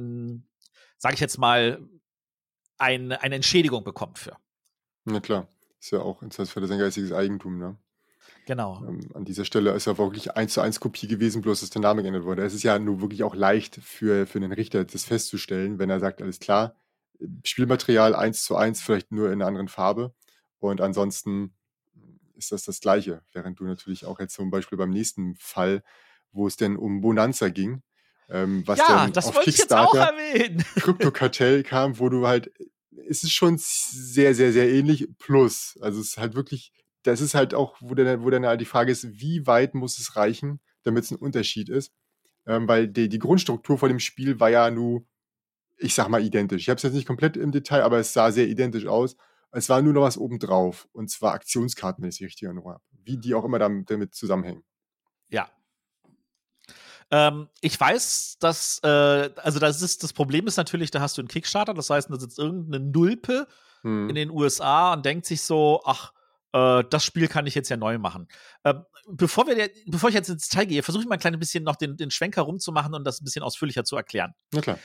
[0.98, 1.81] sage ich jetzt mal,
[2.79, 4.37] ein, eine Entschädigung bekommt für.
[5.05, 5.48] Na klar,
[5.81, 7.77] ist ja auch für sein geistiges Eigentum, ne?
[8.46, 8.85] Genau.
[8.87, 11.83] Ähm, an dieser Stelle ist ja wirklich eins zu eins Kopie gewesen, bloß dass der
[11.83, 12.44] Name geändert wurde.
[12.44, 16.00] Es ist ja nur wirklich auch leicht für, für den Richter, das festzustellen, wenn er
[16.00, 16.74] sagt, alles klar,
[17.44, 20.14] Spielmaterial eins zu eins, vielleicht nur in einer anderen Farbe.
[20.59, 21.55] Und ansonsten
[22.35, 23.22] ist das das Gleiche.
[23.33, 25.83] Während du natürlich auch jetzt zum Beispiel beim nächsten Fall,
[26.33, 27.83] wo es denn um Bonanza ging,
[28.28, 30.12] ähm, was ja, dann das auf Kickstarter
[30.76, 32.50] Krypto-Kartell kam, wo du halt,
[33.08, 35.08] es ist schon sehr, sehr, sehr ähnlich.
[35.18, 36.72] Plus, also es ist halt wirklich
[37.04, 39.98] das ist halt auch, wo dann, wo dann halt die Frage ist, wie weit muss
[39.98, 41.92] es reichen, damit es ein Unterschied ist.
[42.46, 45.06] Ähm, weil die, die Grundstruktur von dem Spiel war ja nur,
[45.76, 46.62] ich sag mal, identisch.
[46.62, 49.16] Ich habe es jetzt nicht komplett im Detail, aber es sah sehr identisch aus.
[49.50, 50.88] Es war nur noch was obendrauf.
[50.92, 52.80] Und zwar Aktionskarten, wenn ich es richtig erinnere.
[52.90, 54.64] Wie die auch immer damit zusammenhängen.
[55.28, 55.50] Ja.
[57.14, 58.88] Ähm, ich weiß, dass, äh,
[59.37, 62.18] also das ist, das Problem ist natürlich, da hast du einen Kickstarter, das heißt, da
[62.18, 63.46] sitzt irgendeine Nulpe
[63.83, 64.09] hm.
[64.09, 66.12] in den USA und denkt sich so, ach,
[66.53, 68.27] äh, das Spiel kann ich jetzt ja neu machen.
[68.64, 68.74] Äh,
[69.07, 71.77] bevor, wir, bevor ich jetzt ins Detail gehe, versuche ich mal ein kleines bisschen noch
[71.77, 74.35] den, den Schwenker rumzumachen und das ein bisschen ausführlicher zu erklären.
[74.50, 74.81] Na klar.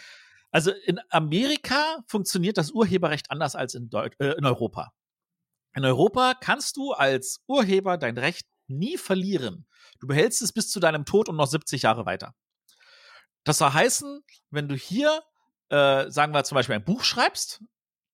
[0.51, 4.93] Also in Amerika funktioniert das Urheberrecht anders als in, Deut äh, in Europa.
[5.73, 9.65] In Europa kannst du als Urheber dein Recht nie verlieren.
[9.99, 12.33] Du behältst es bis zu deinem Tod und noch 70 Jahre weiter.
[13.43, 15.23] Das soll heißen, wenn du hier,
[15.69, 17.61] äh, sagen wir zum Beispiel ein Buch schreibst,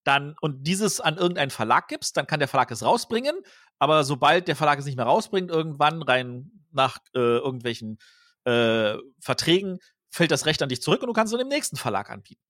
[0.03, 3.35] dann und dieses an irgendeinen Verlag gibst, dann kann der Verlag es rausbringen.
[3.79, 7.97] Aber sobald der Verlag es nicht mehr rausbringt, irgendwann rein nach äh, irgendwelchen
[8.45, 12.09] äh, Verträgen, fällt das Recht an dich zurück und du kannst es dem nächsten Verlag
[12.09, 12.41] anbieten.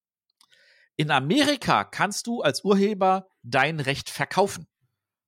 [0.98, 4.68] In Amerika kannst du als Urheber dein Recht verkaufen.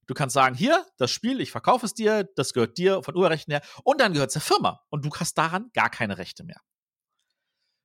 [0.07, 3.51] Du kannst sagen, hier, das Spiel, ich verkaufe es dir, das gehört dir von Urheberrechten
[3.51, 6.61] her und dann gehört es der Firma und du hast daran gar keine Rechte mehr.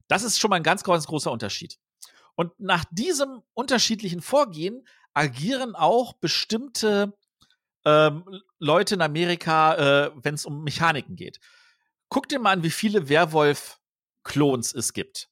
[0.07, 1.79] Das ist schon mal ein ganz, ganz großer Unterschied.
[2.35, 7.17] Und nach diesem unterschiedlichen Vorgehen agieren auch bestimmte
[7.85, 8.25] ähm,
[8.59, 11.41] Leute in Amerika, äh, wenn es um Mechaniken geht.
[12.09, 15.29] Guck dir mal an, wie viele Werwolf-Klons es gibt.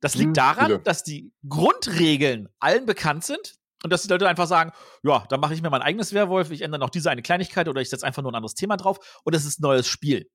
[0.00, 4.46] Das liegt hm, daran, dass die Grundregeln allen bekannt sind und dass die Leute einfach
[4.46, 7.68] sagen, ja, dann mache ich mir mein eigenes Werwolf, ich ändere noch diese eine Kleinigkeit
[7.68, 10.30] oder ich setze einfach nur ein anderes Thema drauf und es ist ein neues Spiel.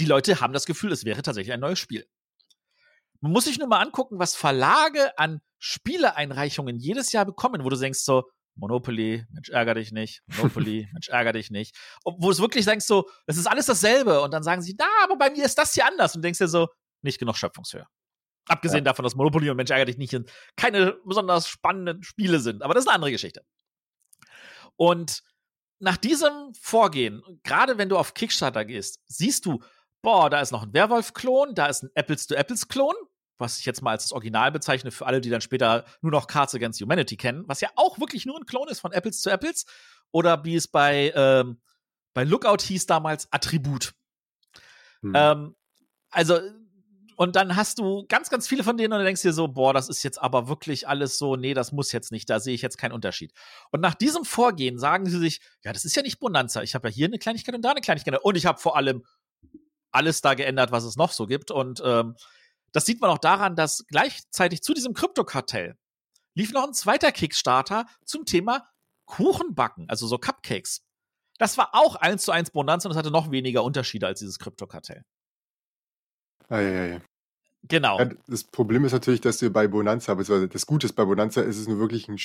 [0.00, 2.06] Die Leute haben das Gefühl, es wäre tatsächlich ein neues Spiel.
[3.20, 7.76] Man muss sich nur mal angucken, was Verlage an Spieleeinreichungen jedes Jahr bekommen, wo du
[7.76, 8.24] denkst so,
[8.56, 10.22] Monopoly, Mensch, ärger dich nicht.
[10.26, 11.76] Monopoly, Mensch, ärger dich nicht.
[12.04, 14.20] Wo es wirklich denkst so, es ist alles dasselbe.
[14.20, 16.14] Und dann sagen sie, na, aber bei mir ist das hier anders.
[16.14, 16.68] Und denkst dir so,
[17.02, 17.86] nicht genug Schöpfungshöhe.
[18.46, 18.90] Abgesehen ja.
[18.90, 20.14] davon, dass Monopoly und Mensch, ärger dich nicht
[20.56, 22.62] keine besonders spannenden Spiele sind.
[22.62, 23.44] Aber das ist eine andere Geschichte.
[24.76, 25.22] Und
[25.78, 29.62] nach diesem Vorgehen, gerade wenn du auf Kickstarter gehst, siehst du,
[30.02, 32.94] boah, da ist noch ein Werwolf-Klon, da ist ein Apples-to-Apples-Klon,
[33.38, 36.26] was ich jetzt mal als das Original bezeichne für alle, die dann später nur noch
[36.26, 39.30] Cards Against Humanity kennen, was ja auch wirklich nur ein Klon ist von Apples zu
[39.30, 39.66] Apples.
[40.12, 41.60] Oder wie es bei, ähm,
[42.12, 43.94] bei Lookout hieß damals, Attribut.
[45.00, 45.12] Hm.
[45.16, 45.56] Ähm,
[46.10, 46.38] also
[47.16, 49.88] und dann hast du ganz, ganz viele von denen und denkst dir so, boah, das
[49.88, 52.78] ist jetzt aber wirklich alles so, nee, das muss jetzt nicht, da sehe ich jetzt
[52.78, 53.32] keinen Unterschied.
[53.70, 56.88] Und nach diesem Vorgehen sagen sie sich, ja, das ist ja nicht Bonanza, ich habe
[56.88, 59.04] ja hier eine Kleinigkeit und da eine Kleinigkeit und ich habe vor allem
[59.90, 61.50] alles da geändert, was es noch so gibt.
[61.50, 62.16] Und ähm,
[62.72, 65.76] das sieht man auch daran, dass gleichzeitig zu diesem Kryptokartell
[66.34, 68.68] lief noch ein zweiter Kickstarter zum Thema
[69.06, 70.82] Kuchenbacken, also so Cupcakes.
[71.38, 74.38] Das war auch eins zu eins Bonanza und es hatte noch weniger Unterschiede als dieses
[74.38, 75.04] Kryptokartell.
[76.48, 77.00] Ah, ja, ja.
[77.66, 77.98] Genau.
[77.98, 81.40] Ja, das Problem ist natürlich, dass du bei Bonanza, beziehungsweise das Gute ist bei Bonanza,
[81.40, 82.18] ist es nur wirklich ein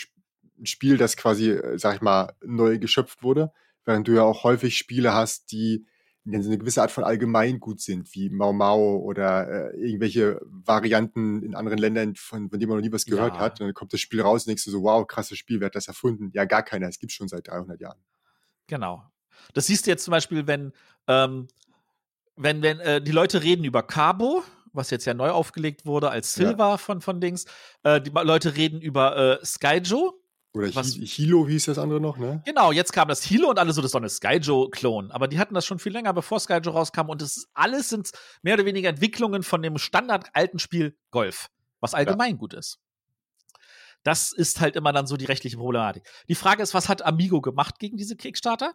[0.63, 3.51] Spiel, das quasi, äh, sag ich mal, neu geschöpft wurde,
[3.85, 5.85] während du ja auch häufig Spiele hast, die
[6.27, 11.79] eine gewisse Art von Allgemeingut sind, wie Mau Mau oder äh, irgendwelche Varianten in anderen
[11.79, 13.39] Ländern, von, von denen man noch nie was gehört ja.
[13.39, 13.59] hat.
[13.59, 15.75] Und dann kommt das Spiel raus und denkst du so, wow, krasses Spiel, wer hat
[15.75, 16.29] das erfunden?
[16.33, 17.99] Ja, gar keiner, es gibt schon seit 300 Jahren.
[18.67, 19.03] Genau.
[19.53, 20.73] Das siehst du jetzt zum Beispiel, wenn,
[21.07, 21.47] ähm,
[22.39, 26.33] wenn, wenn äh, die Leute reden über Cabo, was jetzt ja neu aufgelegt wurde als
[26.33, 26.77] Silver ja.
[26.77, 27.45] von, von Dings.
[27.83, 30.15] Äh, die Leute reden über äh, Skyjo,
[30.51, 32.41] oder was, Hilo hieß das andere noch, ne?
[32.43, 35.11] Genau, jetzt kam das Hilo und alle so, das ist doch eine Skyjo-Klon.
[35.11, 37.09] Aber die hatten das schon viel länger, bevor Skyjo rauskam.
[37.09, 42.31] Und das alles sind mehr oder weniger Entwicklungen von dem standard-alten Spiel Golf, was allgemein
[42.31, 42.37] ja.
[42.37, 42.79] gut ist.
[44.01, 46.09] Das ist halt immer dann so die rechtliche Problematik.
[46.27, 48.73] Die Frage ist, was hat Amigo gemacht gegen diese Kickstarter?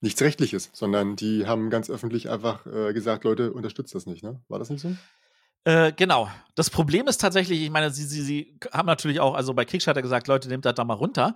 [0.00, 4.40] Nichts Rechtliches, sondern die haben ganz öffentlich einfach äh, gesagt, Leute, unterstützt das nicht, ne?
[4.48, 4.94] War das nicht so?
[5.64, 6.30] Äh, genau.
[6.54, 10.02] Das Problem ist tatsächlich, ich meine, sie, sie, sie haben natürlich auch, also bei Kickstarter
[10.02, 11.34] gesagt, Leute, nehmt das da mal runter.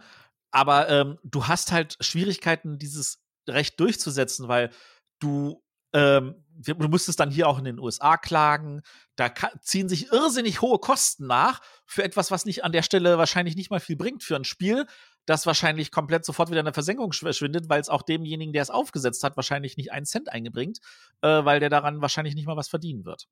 [0.52, 4.70] Aber ähm, du hast halt Schwierigkeiten, dieses Recht durchzusetzen, weil
[5.18, 8.82] du, ähm, du müsstest dann hier auch in den USA klagen.
[9.16, 13.56] Da ziehen sich irrsinnig hohe Kosten nach für etwas, was nicht an der Stelle wahrscheinlich
[13.56, 14.86] nicht mal viel bringt für ein Spiel,
[15.26, 18.70] das wahrscheinlich komplett sofort wieder in der Versenkung verschwindet, weil es auch demjenigen, der es
[18.70, 20.80] aufgesetzt hat, wahrscheinlich nicht einen Cent eingebringt,
[21.22, 23.28] äh, weil der daran wahrscheinlich nicht mal was verdienen wird.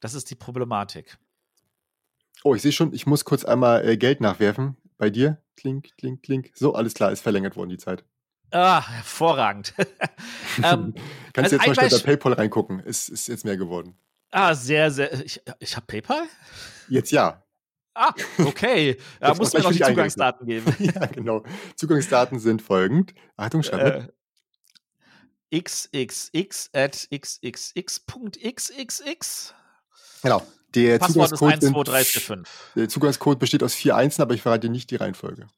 [0.00, 1.18] Das ist die Problematik.
[2.44, 4.76] Oh, ich sehe schon, ich muss kurz einmal äh, Geld nachwerfen.
[4.98, 5.40] Bei dir?
[5.56, 6.50] Klink, klink, klink.
[6.54, 8.04] So, alles klar, ist verlängert worden, die Zeit.
[8.50, 9.74] Ah, hervorragend.
[10.62, 10.94] ähm,
[11.32, 12.80] Kannst also du jetzt mal schnell bei PayPal reingucken?
[12.80, 13.96] Ist, ist jetzt mehr geworden.
[14.30, 15.12] Ah, sehr, sehr.
[15.24, 16.24] Ich, ich habe PayPal?
[16.88, 17.41] Jetzt ja.
[17.94, 18.96] Ah, okay.
[19.20, 20.74] Da muss mir noch die Zugangsdaten geben.
[20.94, 21.42] ja, genau.
[21.76, 23.12] Zugangsdaten sind folgend.
[23.36, 24.10] Achtung, schreib
[25.50, 27.94] äh, xxx at xxx.xxx
[30.22, 30.42] Genau.
[30.74, 32.74] Der Passwort Zugangscode, ist 12345.
[32.76, 35.48] Der Zugangscode besteht aus vier Einsen, aber ich verrate dir nicht die Reihenfolge.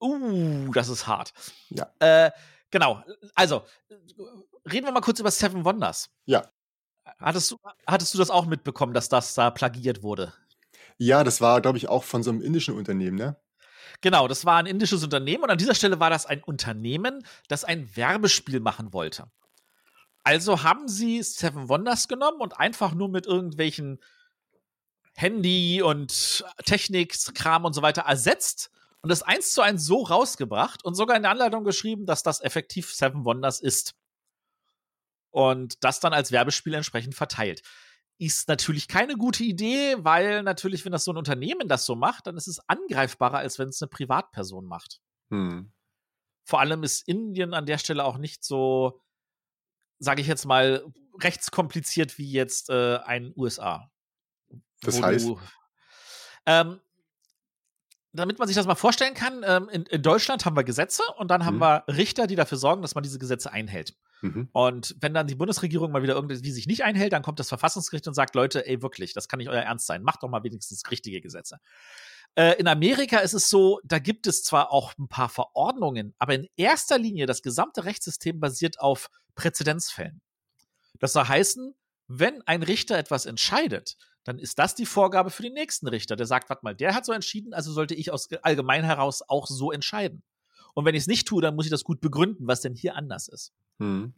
[0.00, 1.34] Uh, das ist hart.
[1.68, 1.92] Ja.
[1.98, 2.30] Äh,
[2.70, 3.04] genau.
[3.34, 3.64] Also,
[4.70, 6.08] reden wir mal kurz über Seven Wonders.
[6.24, 6.48] Ja.
[7.18, 10.32] Hattest du, hattest du das auch mitbekommen, dass das da plagiert wurde?
[10.98, 13.36] Ja, das war, glaube ich, auch von so einem indischen Unternehmen, ne?
[14.00, 17.64] Genau, das war ein indisches Unternehmen und an dieser Stelle war das ein Unternehmen, das
[17.64, 19.30] ein Werbespiel machen wollte.
[20.24, 23.98] Also haben sie Seven Wonders genommen und einfach nur mit irgendwelchen
[25.14, 28.70] Handy und Technikkram und so weiter ersetzt
[29.02, 32.40] und das eins zu eins so rausgebracht und sogar in der Anleitung geschrieben, dass das
[32.40, 33.94] effektiv Seven Wonders ist.
[35.30, 37.62] Und das dann als Werbespiel entsprechend verteilt.
[38.22, 42.26] Ist natürlich keine gute Idee, weil natürlich, wenn das so ein Unternehmen das so macht,
[42.26, 45.00] dann ist es angreifbarer, als wenn es eine Privatperson macht.
[45.30, 45.72] Hm.
[46.44, 49.00] Vor allem ist Indien an der Stelle auch nicht so
[50.02, 50.84] sage ich jetzt mal,
[51.20, 53.88] rechtskompliziert wie jetzt äh, ein USA.
[54.80, 55.26] Das heißt?
[55.26, 55.40] Du,
[56.44, 56.80] ähm,
[58.12, 61.30] damit man sich das mal vorstellen kann, ähm, in, in, Deutschland haben wir Gesetze und
[61.30, 61.60] dann haben mhm.
[61.60, 63.94] wir Richter, die dafür sorgen, dass man diese Gesetze einhält.
[64.22, 64.48] Mhm.
[64.52, 68.06] Und wenn dann die Bundesregierung mal wieder irgendwie sich nicht einhält, dann kommt das Verfassungsgericht
[68.06, 70.02] und sagt, Leute, ey, wirklich, das kann nicht euer Ernst sein.
[70.02, 71.58] Macht doch mal wenigstens richtige Gesetze.
[72.36, 76.34] Äh, in Amerika ist es so, da gibt es zwar auch ein paar Verordnungen, aber
[76.34, 80.22] in erster Linie das gesamte Rechtssystem basiert auf Präzedenzfällen.
[81.00, 81.74] Das soll heißen,
[82.06, 86.14] wenn ein Richter etwas entscheidet, dann ist das die Vorgabe für den nächsten Richter.
[86.14, 89.48] Der sagt, warte mal, der hat so entschieden, also sollte ich aus allgemein heraus auch
[89.48, 90.22] so entscheiden.
[90.74, 92.94] Und wenn ich es nicht tue, dann muss ich das gut begründen, was denn hier
[92.94, 93.52] anders ist.
[93.82, 94.14] Hm.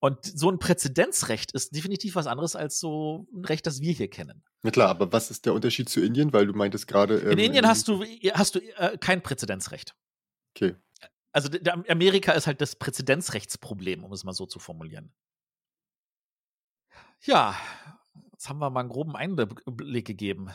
[0.00, 4.08] Und so ein Präzedenzrecht ist definitiv was anderes als so ein Recht, das wir hier
[4.08, 4.42] kennen.
[4.62, 6.32] Ja klar, aber was ist der Unterschied zu Indien?
[6.32, 7.20] Weil du meintest gerade.
[7.20, 9.94] Ähm, in Indien hast du, hast du äh, kein Präzedenzrecht.
[10.56, 10.74] Okay.
[11.32, 11.50] Also
[11.88, 15.12] Amerika ist halt das Präzedenzrechtsproblem, um es mal so zu formulieren.
[17.22, 17.54] Ja,
[18.32, 20.50] jetzt haben wir mal einen groben Einblick gegeben.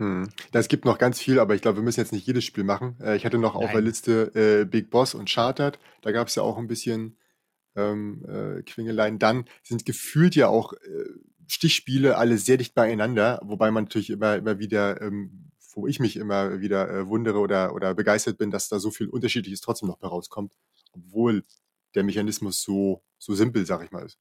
[0.00, 0.30] Hm.
[0.52, 2.96] Es gibt noch ganz viel, aber ich glaube, wir müssen jetzt nicht jedes Spiel machen.
[3.02, 3.64] Äh, ich hatte noch Nein.
[3.64, 5.78] auf der Liste äh, Big Boss und Chartered.
[6.00, 7.18] Da gab es ja auch ein bisschen
[7.76, 9.18] ähm, äh, Quingeleien.
[9.18, 11.04] Dann sind gefühlt ja auch äh,
[11.48, 16.16] Stichspiele alle sehr dicht beieinander, wobei man natürlich immer, immer wieder, ähm, wo ich mich
[16.16, 19.98] immer wieder äh, wundere oder, oder begeistert bin, dass da so viel Unterschiedliches trotzdem noch
[19.98, 20.54] bei rauskommt,
[20.92, 21.44] obwohl
[21.94, 24.18] der Mechanismus so, so simpel, sag ich mal, ist.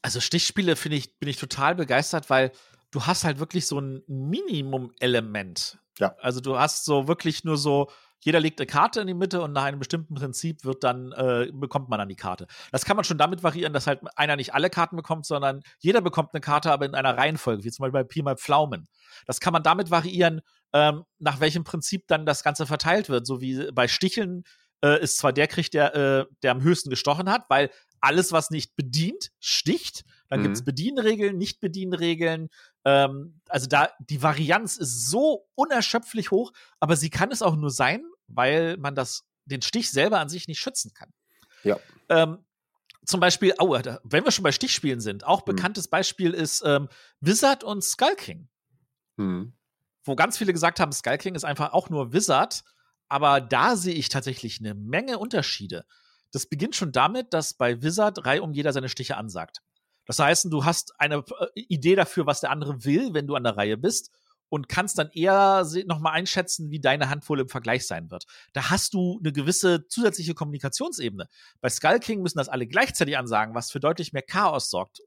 [0.00, 2.52] Also Stichspiele finde ich, bin ich total begeistert, weil
[2.90, 5.78] du hast halt wirklich so ein Minimum-Element.
[5.98, 6.14] Ja.
[6.20, 9.52] Also du hast so wirklich nur so, jeder legt eine Karte in die Mitte und
[9.52, 12.46] nach einem bestimmten Prinzip wird dann, äh, bekommt man dann die Karte.
[12.72, 16.00] Das kann man schon damit variieren, dass halt einer nicht alle Karten bekommt, sondern jeder
[16.00, 18.88] bekommt eine Karte, aber in einer Reihenfolge, wie zum Beispiel bei Pi mal Pflaumen.
[19.26, 20.40] Das kann man damit variieren,
[20.72, 23.26] ähm, nach welchem Prinzip dann das Ganze verteilt wird.
[23.26, 24.44] So wie bei Sticheln
[24.84, 27.70] äh, ist zwar der kriegt, der, äh, der am höchsten gestochen hat, weil
[28.00, 30.04] alles, was nicht bedient, sticht.
[30.28, 30.44] Dann mhm.
[30.44, 32.48] gibt es Bedienregeln, Nicht-Bedienregeln.
[32.84, 37.70] Ähm, also da, die Varianz ist so unerschöpflich hoch, aber sie kann es auch nur
[37.70, 41.12] sein, weil man das, den Stich selber an sich nicht schützen kann.
[41.64, 41.78] Ja.
[42.08, 42.44] Ähm,
[43.04, 45.56] zum Beispiel, oh, wenn wir schon bei Stichspielen sind, auch mhm.
[45.56, 46.88] bekanntes Beispiel ist ähm,
[47.20, 48.48] Wizard und Skull King.
[49.16, 49.54] Mhm.
[50.04, 52.64] Wo ganz viele gesagt haben, Skull King ist einfach auch nur Wizard,
[53.08, 55.86] aber da sehe ich tatsächlich eine Menge Unterschiede.
[56.32, 59.62] Das beginnt schon damit, dass bei Wizard Reihe um jeder seine Stiche ansagt.
[60.08, 63.44] Das heißt, du hast eine äh, Idee dafür, was der andere will, wenn du an
[63.44, 64.10] der Reihe bist
[64.48, 68.24] und kannst dann eher nochmal einschätzen, wie deine Hand wohl im Vergleich sein wird.
[68.54, 71.28] Da hast du eine gewisse zusätzliche Kommunikationsebene.
[71.60, 75.02] Bei Skull King müssen das alle gleichzeitig ansagen, was für deutlich mehr Chaos sorgt.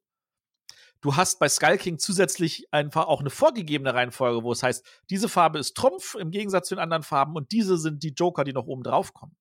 [1.02, 5.30] Du hast bei Skull King zusätzlich einfach auch eine vorgegebene Reihenfolge, wo es heißt, diese
[5.30, 8.54] Farbe ist Trumpf im Gegensatz zu den anderen Farben und diese sind die Joker, die
[8.54, 9.36] noch oben drauf kommen.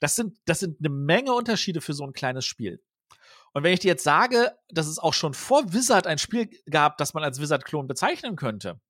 [0.00, 2.82] Das sind, das sind eine Menge Unterschiede für so ein kleines Spiel.
[3.52, 6.98] Und wenn ich dir jetzt sage, dass es auch schon vor Wizard ein Spiel gab,
[6.98, 8.80] das man als Wizard-Klon bezeichnen könnte.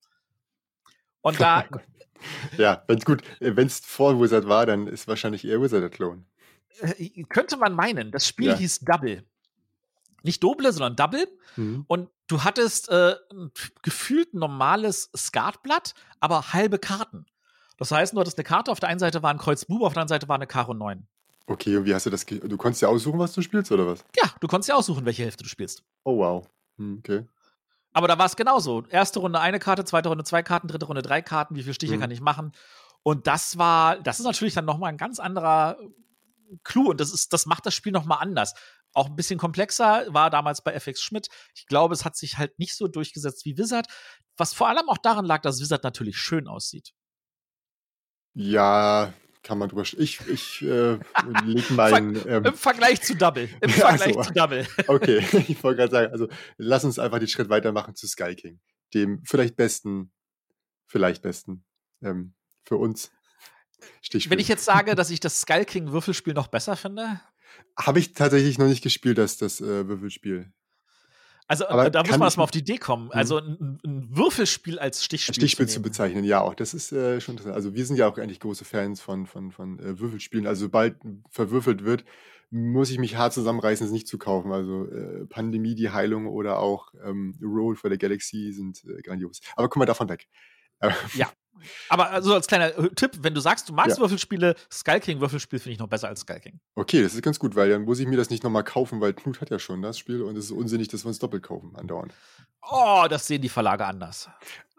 [1.21, 1.65] Und da.
[2.57, 6.27] ja, wenn gut, wenn es vor Wizard war, dann ist wahrscheinlich eher Wizard-Klon.
[6.81, 8.11] Äh, könnte man meinen.
[8.11, 8.57] Das Spiel ja.
[8.57, 9.25] hieß Double.
[10.23, 11.29] Nicht Doble, sondern Double.
[11.57, 11.85] Mhm.
[11.87, 13.15] Und du hattest äh,
[13.83, 17.27] gefühlt normales Skatblatt, aber halbe Karten.
[17.79, 19.93] Das heißt, du hattest eine Karte, auf der einen Seite war ein Kreuz Bub, auf
[19.93, 21.07] der anderen Seite war eine Karo 9.
[21.47, 22.27] Okay, und wie hast du das?
[22.27, 24.05] Du konntest ja aussuchen, was du spielst, oder was?
[24.17, 25.85] Ja, du konntest ja aussuchen, welche Hälfte du spielst.
[26.05, 26.47] Oh, wow.
[26.79, 27.25] Hm, okay.
[27.93, 28.85] Aber da war es genauso.
[28.89, 31.55] Erste Runde eine Karte, zweite Runde zwei Karten, dritte Runde drei Karten.
[31.55, 32.01] Wie viele Stiche hm.
[32.01, 32.53] kann ich machen?
[33.03, 35.79] Und das war, das ist natürlich dann nochmal ein ganz anderer
[36.65, 36.91] Clou.
[36.91, 38.55] Und das ist, das macht das Spiel nochmal anders.
[38.93, 41.29] Auch ein bisschen komplexer, war damals bei FX Schmidt.
[41.55, 43.87] Ich glaube, es hat sich halt nicht so durchgesetzt wie Wizard.
[44.37, 46.93] Was vor allem auch daran lag, dass Wizard natürlich schön aussieht.
[48.35, 49.15] Ja,
[49.47, 49.83] kann man drüber.
[49.83, 50.99] Ich, ich äh,
[51.45, 52.21] leg meinen.
[52.27, 53.49] Ähm, Im Vergleich zu Double.
[53.61, 54.67] Im Vergleich so, zu Double.
[54.89, 56.29] Okay, ich wollte gerade sagen, also
[56.59, 58.59] lass uns einfach den Schritt weitermachen zu Sky King.
[58.93, 60.13] Dem vielleicht besten,
[60.87, 61.65] vielleicht besten
[62.03, 63.13] ähm, für uns.
[64.03, 64.33] Stichspiel.
[64.33, 67.21] Wenn ich jetzt sage, dass ich das Skull King Würfelspiel noch besser finde?
[67.79, 70.53] Habe ich tatsächlich noch nicht gespielt, das, das äh, Würfelspiel.
[71.49, 73.11] Also Aber da muss man erstmal auf die Idee kommen.
[73.13, 75.35] Also ein, ein Würfelspiel als Stichspiel.
[75.35, 76.55] Stichspiel zu, zu, bezeichnen, ja auch.
[76.55, 77.55] Das ist äh, schon interessant.
[77.55, 80.47] Also wir sind ja auch eigentlich große Fans von, von, von äh, Würfelspielen.
[80.47, 80.97] Also sobald
[81.31, 82.05] verwürfelt wird,
[82.51, 84.51] muss ich mich hart zusammenreißen, es nicht zu kaufen.
[84.51, 89.41] Also äh, Pandemie, die Heilung oder auch ähm, Roll for the Galaxy sind äh, grandios.
[89.55, 90.27] Aber kommen wir davon weg.
[91.15, 91.31] ja,
[91.89, 94.01] aber also als kleiner äh, Tipp, wenn du sagst, du magst ja.
[94.01, 96.61] Würfelspiele, Skull King Würfelspiel finde ich noch besser als Skull King.
[96.75, 99.13] Okay, das ist ganz gut, weil dann muss ich mir das nicht nochmal kaufen, weil
[99.15, 101.75] Knut hat ja schon das Spiel und es ist unsinnig, dass wir uns doppelt kaufen
[101.77, 102.13] andauernd.
[102.63, 104.29] Oh, das sehen die Verlage anders.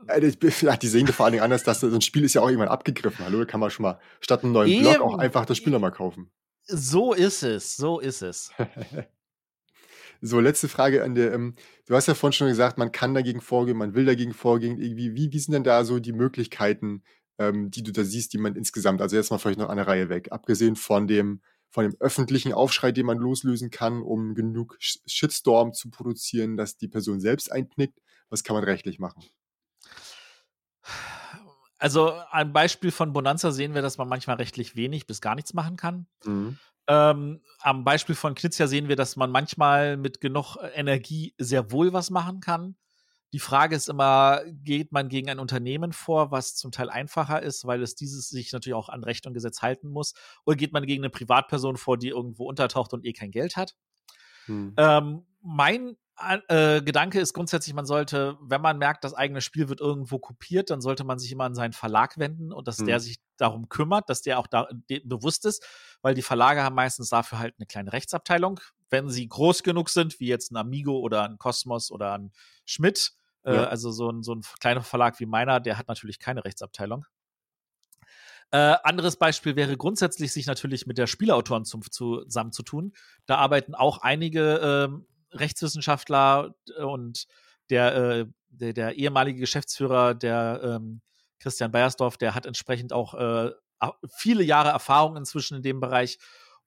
[0.07, 0.21] Äh,
[0.81, 3.25] die sehen vor allen Dingen anders, dass so ein Spiel ist ja auch irgendwann abgegriffen.
[3.25, 4.83] Hallo, da kann man schon mal statt einem neuen Eben.
[4.83, 6.29] Blog auch einfach das Spiel nochmal kaufen.
[6.65, 8.51] So ist es, so ist es.
[10.21, 11.33] So, letzte Frage an der.
[11.33, 11.55] Ähm,
[11.87, 14.79] du hast ja vorhin schon gesagt, man kann dagegen vorgehen, man will dagegen vorgehen.
[14.79, 17.03] Irgendwie, wie, wie sind denn da so die Möglichkeiten,
[17.39, 20.09] ähm, die du da siehst, die man insgesamt, also jetzt mal vielleicht noch eine Reihe
[20.09, 25.73] weg, abgesehen von dem, von dem öffentlichen Aufschrei, den man loslösen kann, um genug Shitstorm
[25.73, 29.23] zu produzieren, dass die Person selbst einknickt, was kann man rechtlich machen?
[31.79, 35.53] Also ein Beispiel von Bonanza sehen wir, dass man manchmal rechtlich wenig bis gar nichts
[35.53, 36.07] machen kann.
[36.25, 36.57] Mhm.
[36.87, 41.71] Ähm, am Beispiel von Knizia sehen wir, dass man manchmal mit genug äh, Energie sehr
[41.71, 42.75] wohl was machen kann.
[43.33, 47.65] Die Frage ist immer, geht man gegen ein Unternehmen vor, was zum Teil einfacher ist,
[47.65, 50.13] weil es dieses sich natürlich auch an Recht und Gesetz halten muss,
[50.45, 53.75] oder geht man gegen eine Privatperson vor, die irgendwo untertaucht und eh kein Geld hat?
[54.45, 54.73] Hm.
[54.77, 55.97] Ähm, mein
[56.47, 60.71] äh, Gedanke ist grundsätzlich, man sollte, wenn man merkt, das eigene Spiel wird irgendwo kopiert,
[60.71, 62.87] dann sollte man sich immer an seinen Verlag wenden und dass hm.
[62.87, 64.67] der sich darum kümmert, dass der auch da
[65.03, 65.63] bewusst ist,
[66.01, 68.59] weil die Verlage haben meistens dafür halt eine kleine Rechtsabteilung.
[68.89, 72.31] Wenn sie groß genug sind, wie jetzt ein Amigo oder ein Kosmos oder ein
[72.65, 73.11] Schmidt,
[73.43, 73.63] äh, ja.
[73.65, 77.05] also so ein, so ein kleiner Verlag wie meiner, der hat natürlich keine Rechtsabteilung.
[78.51, 82.93] Äh, anderes Beispiel wäre grundsätzlich, sich natürlich mit der Spielautoren zum, zusammenzutun.
[83.25, 87.27] Da arbeiten auch einige äh, Rechtswissenschaftler und
[87.69, 91.01] der, äh, der, der, ehemalige Geschäftsführer, der ähm,
[91.39, 93.51] Christian Beiersdorf, der hat entsprechend auch äh,
[94.15, 96.17] viele Jahre Erfahrung inzwischen in dem Bereich.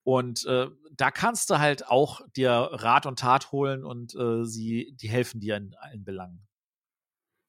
[0.02, 4.94] Und äh, da kannst du halt auch dir Rat und Tat holen und äh, sie,
[4.94, 6.46] die helfen dir in allen Belangen.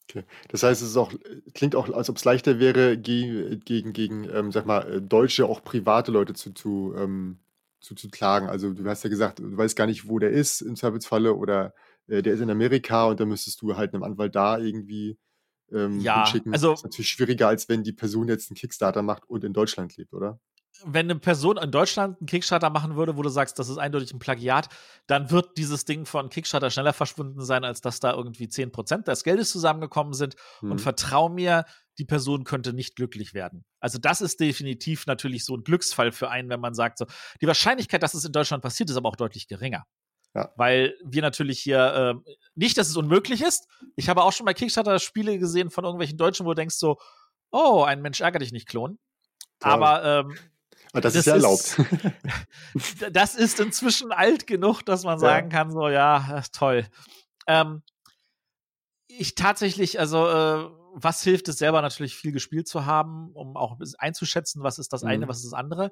[0.10, 0.26] Okay.
[0.50, 1.14] Das heißt, es auch,
[1.54, 5.46] klingt auch, als ob es leichter wäre, gegen, gegen, gegen ähm, sag mal, äh, deutsche,
[5.46, 7.40] auch private Leute zu, zu, ähm,
[7.82, 8.48] zu, zu klagen.
[8.48, 11.74] Also du hast ja gesagt, du weißt gar nicht, wo der ist im Zweifelsfalle oder
[12.08, 15.18] äh, der ist in Amerika und dann müsstest du halt einem Anwalt da irgendwie
[15.72, 16.54] ähm, ja, hinschicken.
[16.54, 19.54] Also, das ist natürlich schwieriger, als wenn die Person jetzt einen Kickstarter macht und in
[19.54, 20.40] Deutschland lebt, oder?
[20.86, 24.14] wenn eine Person in Deutschland einen Kickstarter machen würde, wo du sagst, das ist eindeutig
[24.14, 24.70] ein Plagiat,
[25.08, 29.24] dann wird dieses Ding von Kickstarter schneller verschwunden sein, als dass da irgendwie 10% des
[29.24, 30.36] Geldes zusammengekommen sind.
[30.60, 30.72] Hm.
[30.72, 30.82] Und mhm.
[30.82, 31.66] vertrau mir,
[32.02, 33.64] die Person könnte nicht glücklich werden.
[33.80, 37.06] Also das ist definitiv natürlich so ein Glücksfall für einen, wenn man sagt, so,
[37.42, 39.86] die Wahrscheinlichkeit, dass es in Deutschland passiert, ist aber auch deutlich geringer.
[40.34, 40.52] Ja.
[40.56, 43.68] Weil wir natürlich hier, äh, nicht, dass es unmöglich ist.
[43.96, 46.98] Ich habe auch schon bei Kickstarter Spiele gesehen von irgendwelchen Deutschen, wo du denkst so,
[47.52, 48.98] oh, ein Mensch ärgert dich nicht, Klon.
[49.60, 49.72] Toll.
[49.72, 50.38] Aber ähm,
[50.94, 51.78] Ah, das, das, ist ja erlaubt.
[52.74, 55.58] Ist, das ist inzwischen alt genug, dass man sagen ja.
[55.58, 56.86] kann, so, ja, toll.
[57.48, 57.82] Ähm,
[59.08, 63.78] ich tatsächlich, also, äh, was hilft es selber natürlich viel gespielt zu haben, um auch
[63.98, 65.30] einzuschätzen, was ist das eine, mhm.
[65.30, 65.92] was ist das andere.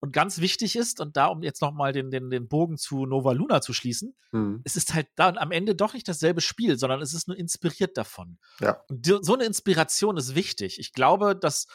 [0.00, 3.32] Und ganz wichtig ist, und da, um jetzt nochmal den, den, den Bogen zu Nova
[3.32, 4.62] Luna zu schließen, mhm.
[4.64, 7.98] es ist halt dann am Ende doch nicht dasselbe Spiel, sondern es ist nur inspiriert
[7.98, 8.38] davon.
[8.60, 8.82] Ja.
[8.88, 10.78] Und die, so eine Inspiration ist wichtig.
[10.78, 11.66] Ich glaube, dass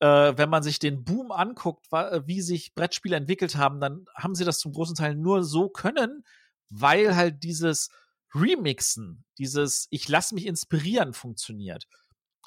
[0.00, 4.34] äh, wenn man sich den Boom anguckt, äh, wie sich Brettspiele entwickelt haben, dann haben
[4.34, 6.24] sie das zum großen Teil nur so können,
[6.70, 7.90] weil halt dieses
[8.34, 11.86] Remixen, dieses Ich lasse mich inspirieren funktioniert.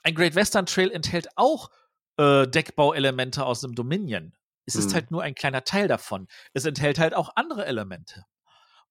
[0.08, 1.70] Ein Great Western Trail enthält auch
[2.16, 4.34] äh, Deckbauelemente aus dem Dominion.
[4.66, 6.30] Es ist halt nur ein kleiner Teil davon.
[6.54, 8.24] Es enthält halt auch andere Elemente.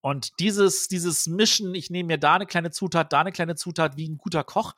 [0.03, 3.97] Und dieses, dieses Mischen, ich nehme mir da eine kleine Zutat, da eine kleine Zutat,
[3.97, 4.75] wie ein guter Koch,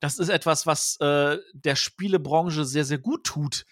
[0.00, 3.66] das ist etwas, was äh, der Spielebranche sehr, sehr gut tut,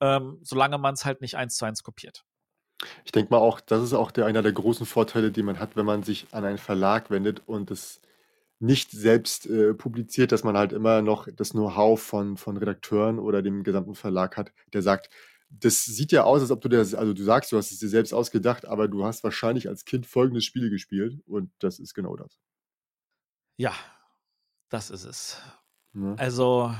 [0.00, 2.24] ähm, solange man es halt nicht eins zu eins kopiert.
[3.04, 5.76] Ich denke mal auch, das ist auch der, einer der großen Vorteile, die man hat,
[5.76, 8.00] wenn man sich an einen Verlag wendet und es
[8.62, 13.42] nicht selbst äh, publiziert, dass man halt immer noch das Know-how von, von Redakteuren oder
[13.42, 15.10] dem gesamten Verlag hat, der sagt,
[15.50, 17.88] das sieht ja aus, als ob du das, also du sagst, du hast es dir
[17.88, 22.14] selbst ausgedacht, aber du hast wahrscheinlich als Kind folgendes Spiel gespielt und das ist genau
[22.14, 22.38] das.
[23.56, 23.74] Ja,
[24.68, 25.42] das ist es.
[25.92, 26.14] Ne?
[26.16, 26.72] Also,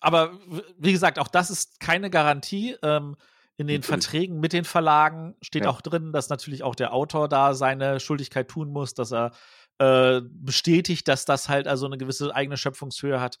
[0.00, 0.40] aber
[0.78, 2.74] wie gesagt, auch das ist keine Garantie.
[2.82, 3.16] Ähm,
[3.58, 4.04] in den natürlich.
[4.04, 5.70] Verträgen mit den Verlagen steht ja.
[5.70, 9.32] auch drin, dass natürlich auch der Autor da seine Schuldigkeit tun muss, dass er
[9.78, 13.38] äh, bestätigt, dass das halt also eine gewisse eigene Schöpfungshöhe hat.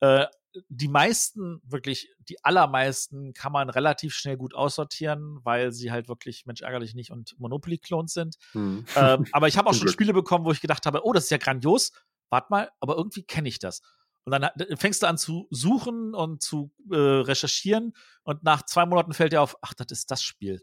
[0.00, 0.26] Äh,
[0.68, 6.44] die meisten, wirklich die allermeisten, kann man relativ schnell gut aussortieren, weil sie halt wirklich
[6.46, 8.36] Mensch ärgerlich nicht und Monopoly-Klons sind.
[8.52, 8.84] Hm.
[8.96, 9.88] Ähm, aber ich habe auch schon.
[9.88, 11.92] Spiele bekommen, wo ich gedacht habe, oh, das ist ja grandios.
[12.30, 13.80] Warte mal, aber irgendwie kenne ich das.
[14.24, 19.12] Und dann fängst du an zu suchen und zu äh, recherchieren und nach zwei Monaten
[19.14, 20.62] fällt dir auf, ach, das ist das Spiel.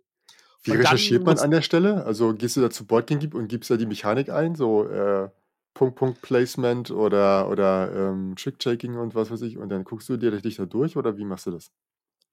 [0.67, 2.05] Wie und recherchiert man an der Stelle?
[2.05, 5.29] Also gehst du da zu Boardgame und gibst da die Mechanik ein, so äh,
[5.73, 10.17] Punkt, Punkt, Placement oder, oder ähm, Trick-Taking und was weiß ich und dann guckst du
[10.17, 11.71] dir dich da durch oder wie machst du das?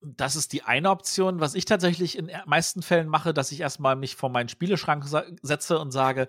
[0.01, 1.41] Das ist die eine Option.
[1.41, 5.05] Was ich tatsächlich in meisten Fällen mache, dass ich erstmal mich vor meinen Spieleschrank
[5.43, 6.29] setze und sage,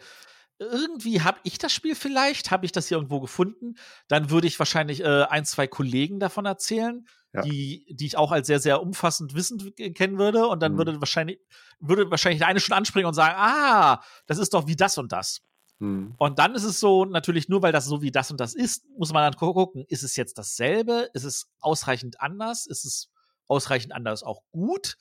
[0.60, 3.76] irgendwie habe ich das Spiel vielleicht, habe ich das hier irgendwo gefunden,
[4.08, 7.06] dann würde ich wahrscheinlich äh, ein, zwei Kollegen davon erzählen,
[7.36, 7.42] ja.
[7.42, 10.48] die, die ich auch als sehr, sehr umfassend wissend kennen würde.
[10.48, 10.78] Und dann mhm.
[10.78, 11.40] würde wahrscheinlich,
[11.80, 15.12] würde wahrscheinlich der eine schon anspringen und sagen, ah, das ist doch wie das und
[15.12, 15.42] das.
[15.80, 16.16] Mhm.
[16.18, 18.86] Und dann ist es so, natürlich nur weil das so wie das und das ist,
[18.98, 21.10] muss man dann gucken, ist es jetzt dasselbe?
[21.14, 22.66] Ist es ausreichend anders?
[22.66, 23.12] Ist es
[23.48, 24.98] ausreichend anders auch gut?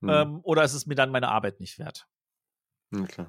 [0.00, 0.08] Mhm.
[0.08, 2.06] Ähm, oder ist es mir dann meine Arbeit nicht wert?
[3.08, 3.28] Klar.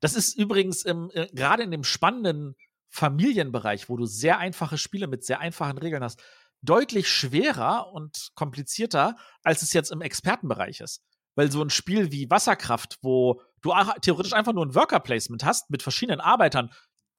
[0.00, 2.56] Das ist übrigens ähm, äh, gerade in dem spannenden
[2.88, 6.22] Familienbereich, wo du sehr einfache Spiele mit sehr einfachen Regeln hast,
[6.62, 11.02] deutlich schwerer und komplizierter, als es jetzt im Expertenbereich ist.
[11.34, 15.82] Weil so ein Spiel wie Wasserkraft, wo du theoretisch einfach nur ein Worker-Placement hast mit
[15.82, 16.70] verschiedenen Arbeitern,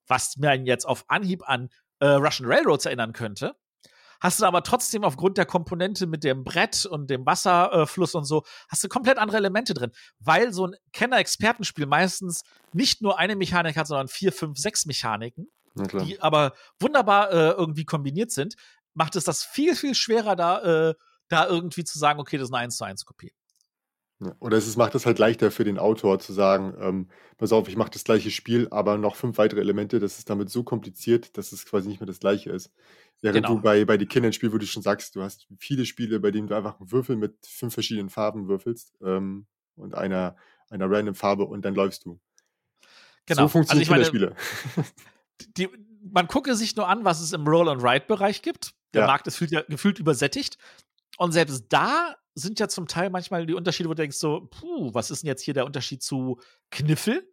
[0.08, 1.70] was mir jetzt auf Anhieb an
[2.00, 3.56] äh, Russian Railroads erinnern könnte,
[4.24, 8.44] hast du aber trotzdem aufgrund der Komponente mit dem Brett und dem Wasserfluss und so,
[8.70, 13.76] hast du komplett andere Elemente drin, weil so ein Kenner-Expertenspiel meistens nicht nur eine Mechanik
[13.76, 15.48] hat, sondern vier, fünf, sechs Mechaniken,
[16.06, 18.56] die aber wunderbar äh, irgendwie kombiniert sind,
[18.94, 20.96] macht es das viel, viel schwerer, da, äh,
[21.30, 23.34] da irgendwie zu sagen, okay, das ist eine 1 zu 1 Kopie.
[24.40, 27.76] Oder es macht es halt leichter für den Autor zu sagen, ähm, pass auf, ich
[27.76, 31.52] mache das gleiche Spiel, aber noch fünf weitere Elemente, das ist damit so kompliziert, dass
[31.52, 32.72] es quasi nicht mehr das gleiche ist.
[33.22, 33.56] Während genau.
[33.56, 36.32] du bei, bei den Kindern Spielen, wo du schon sagst, du hast viele Spiele, bei
[36.32, 40.36] denen du einfach einen Würfel mit fünf verschiedenen Farben würfelst ähm, und einer,
[40.70, 42.20] einer random Farbe und dann läufst du.
[43.26, 43.44] Genau.
[43.44, 44.12] So funktioniert also.
[45.58, 45.70] Die,
[46.02, 48.74] man gucke sich nur an, was es im Roll-and-Ride-Bereich gibt.
[48.94, 49.08] Der ja.
[49.08, 50.58] Markt ist gefühlt, gefühlt übersättigt.
[51.18, 54.94] Und selbst da sind ja zum Teil manchmal die Unterschiede, wo du denkst so, puh,
[54.94, 56.40] was ist denn jetzt hier der Unterschied zu
[56.72, 57.28] Kniffel?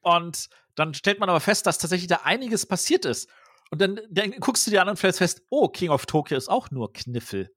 [0.00, 3.28] Und dann stellt man aber fest, dass tatsächlich da einiges passiert ist.
[3.70, 6.48] Und dann, dann guckst du dir an und stellst fest, oh, King of Tokyo ist
[6.48, 7.50] auch nur Kniffel.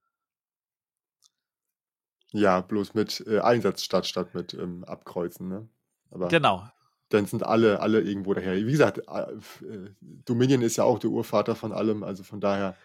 [2.33, 5.69] Ja, bloß mit äh, Einsatz statt, statt mit ähm, Abkreuzen, ne?
[6.11, 6.67] Aber genau.
[7.09, 8.55] Dann sind alle, alle irgendwo daher.
[8.55, 12.75] Wie gesagt, äh, äh, Dominion ist ja auch der Urvater von allem, also von daher,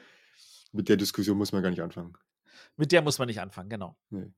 [0.76, 2.14] mit der Diskussion muss man gar nicht anfangen.
[2.76, 3.96] Mit der muss man nicht anfangen, genau.
[4.10, 4.32] Nee.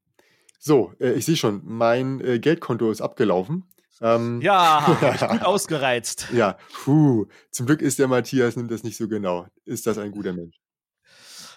[0.59, 3.64] So, äh, ich sehe schon, mein äh, Geldkonto ist abgelaufen.
[4.01, 4.97] Ähm, ja,
[5.30, 6.28] gut ausgereizt.
[6.32, 7.26] Ja, puh.
[7.51, 9.47] Zum Glück ist der Matthias, nimmt das nicht so genau.
[9.64, 10.61] Ist das ein guter Mensch?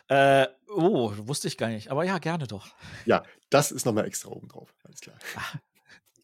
[0.08, 1.90] Äh, oh, wusste ich gar nicht.
[1.90, 2.68] Aber ja, gerne doch.
[3.06, 4.74] Ja, das ist nochmal extra oben drauf.
[4.84, 5.16] Alles klar.
[5.36, 5.60] Ah.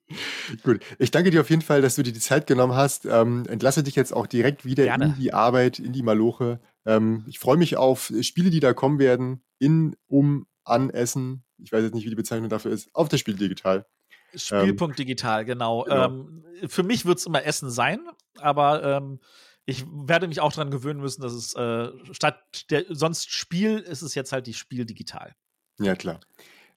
[0.64, 3.06] Gut, ich danke dir auf jeden Fall, dass du dir die Zeit genommen hast.
[3.06, 5.06] Ähm, entlasse dich jetzt auch direkt wieder Gerne.
[5.06, 6.60] in die Arbeit, in die Maloche.
[6.88, 11.44] Ähm, ich freue mich auf Spiele, die da kommen werden, in, um, an Essen.
[11.62, 12.90] Ich weiß jetzt nicht, wie die Bezeichnung dafür ist.
[12.94, 13.86] Auf das Spiel digital.
[14.34, 15.84] Spielpunkt ähm, digital, genau.
[15.84, 16.06] genau.
[16.06, 18.00] Ähm, für mich wird es immer Essen sein,
[18.40, 19.20] aber ähm,
[19.66, 24.02] ich werde mich auch daran gewöhnen müssen, dass es äh, statt der sonst Spiel ist
[24.02, 25.36] es jetzt halt die Spiel digital.
[25.80, 26.22] Ja, klar.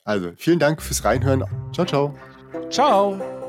[0.04, 1.44] Also, vielen Dank fürs Reinhören.
[1.72, 2.18] Ciao, ciao.
[2.70, 3.39] Ciao.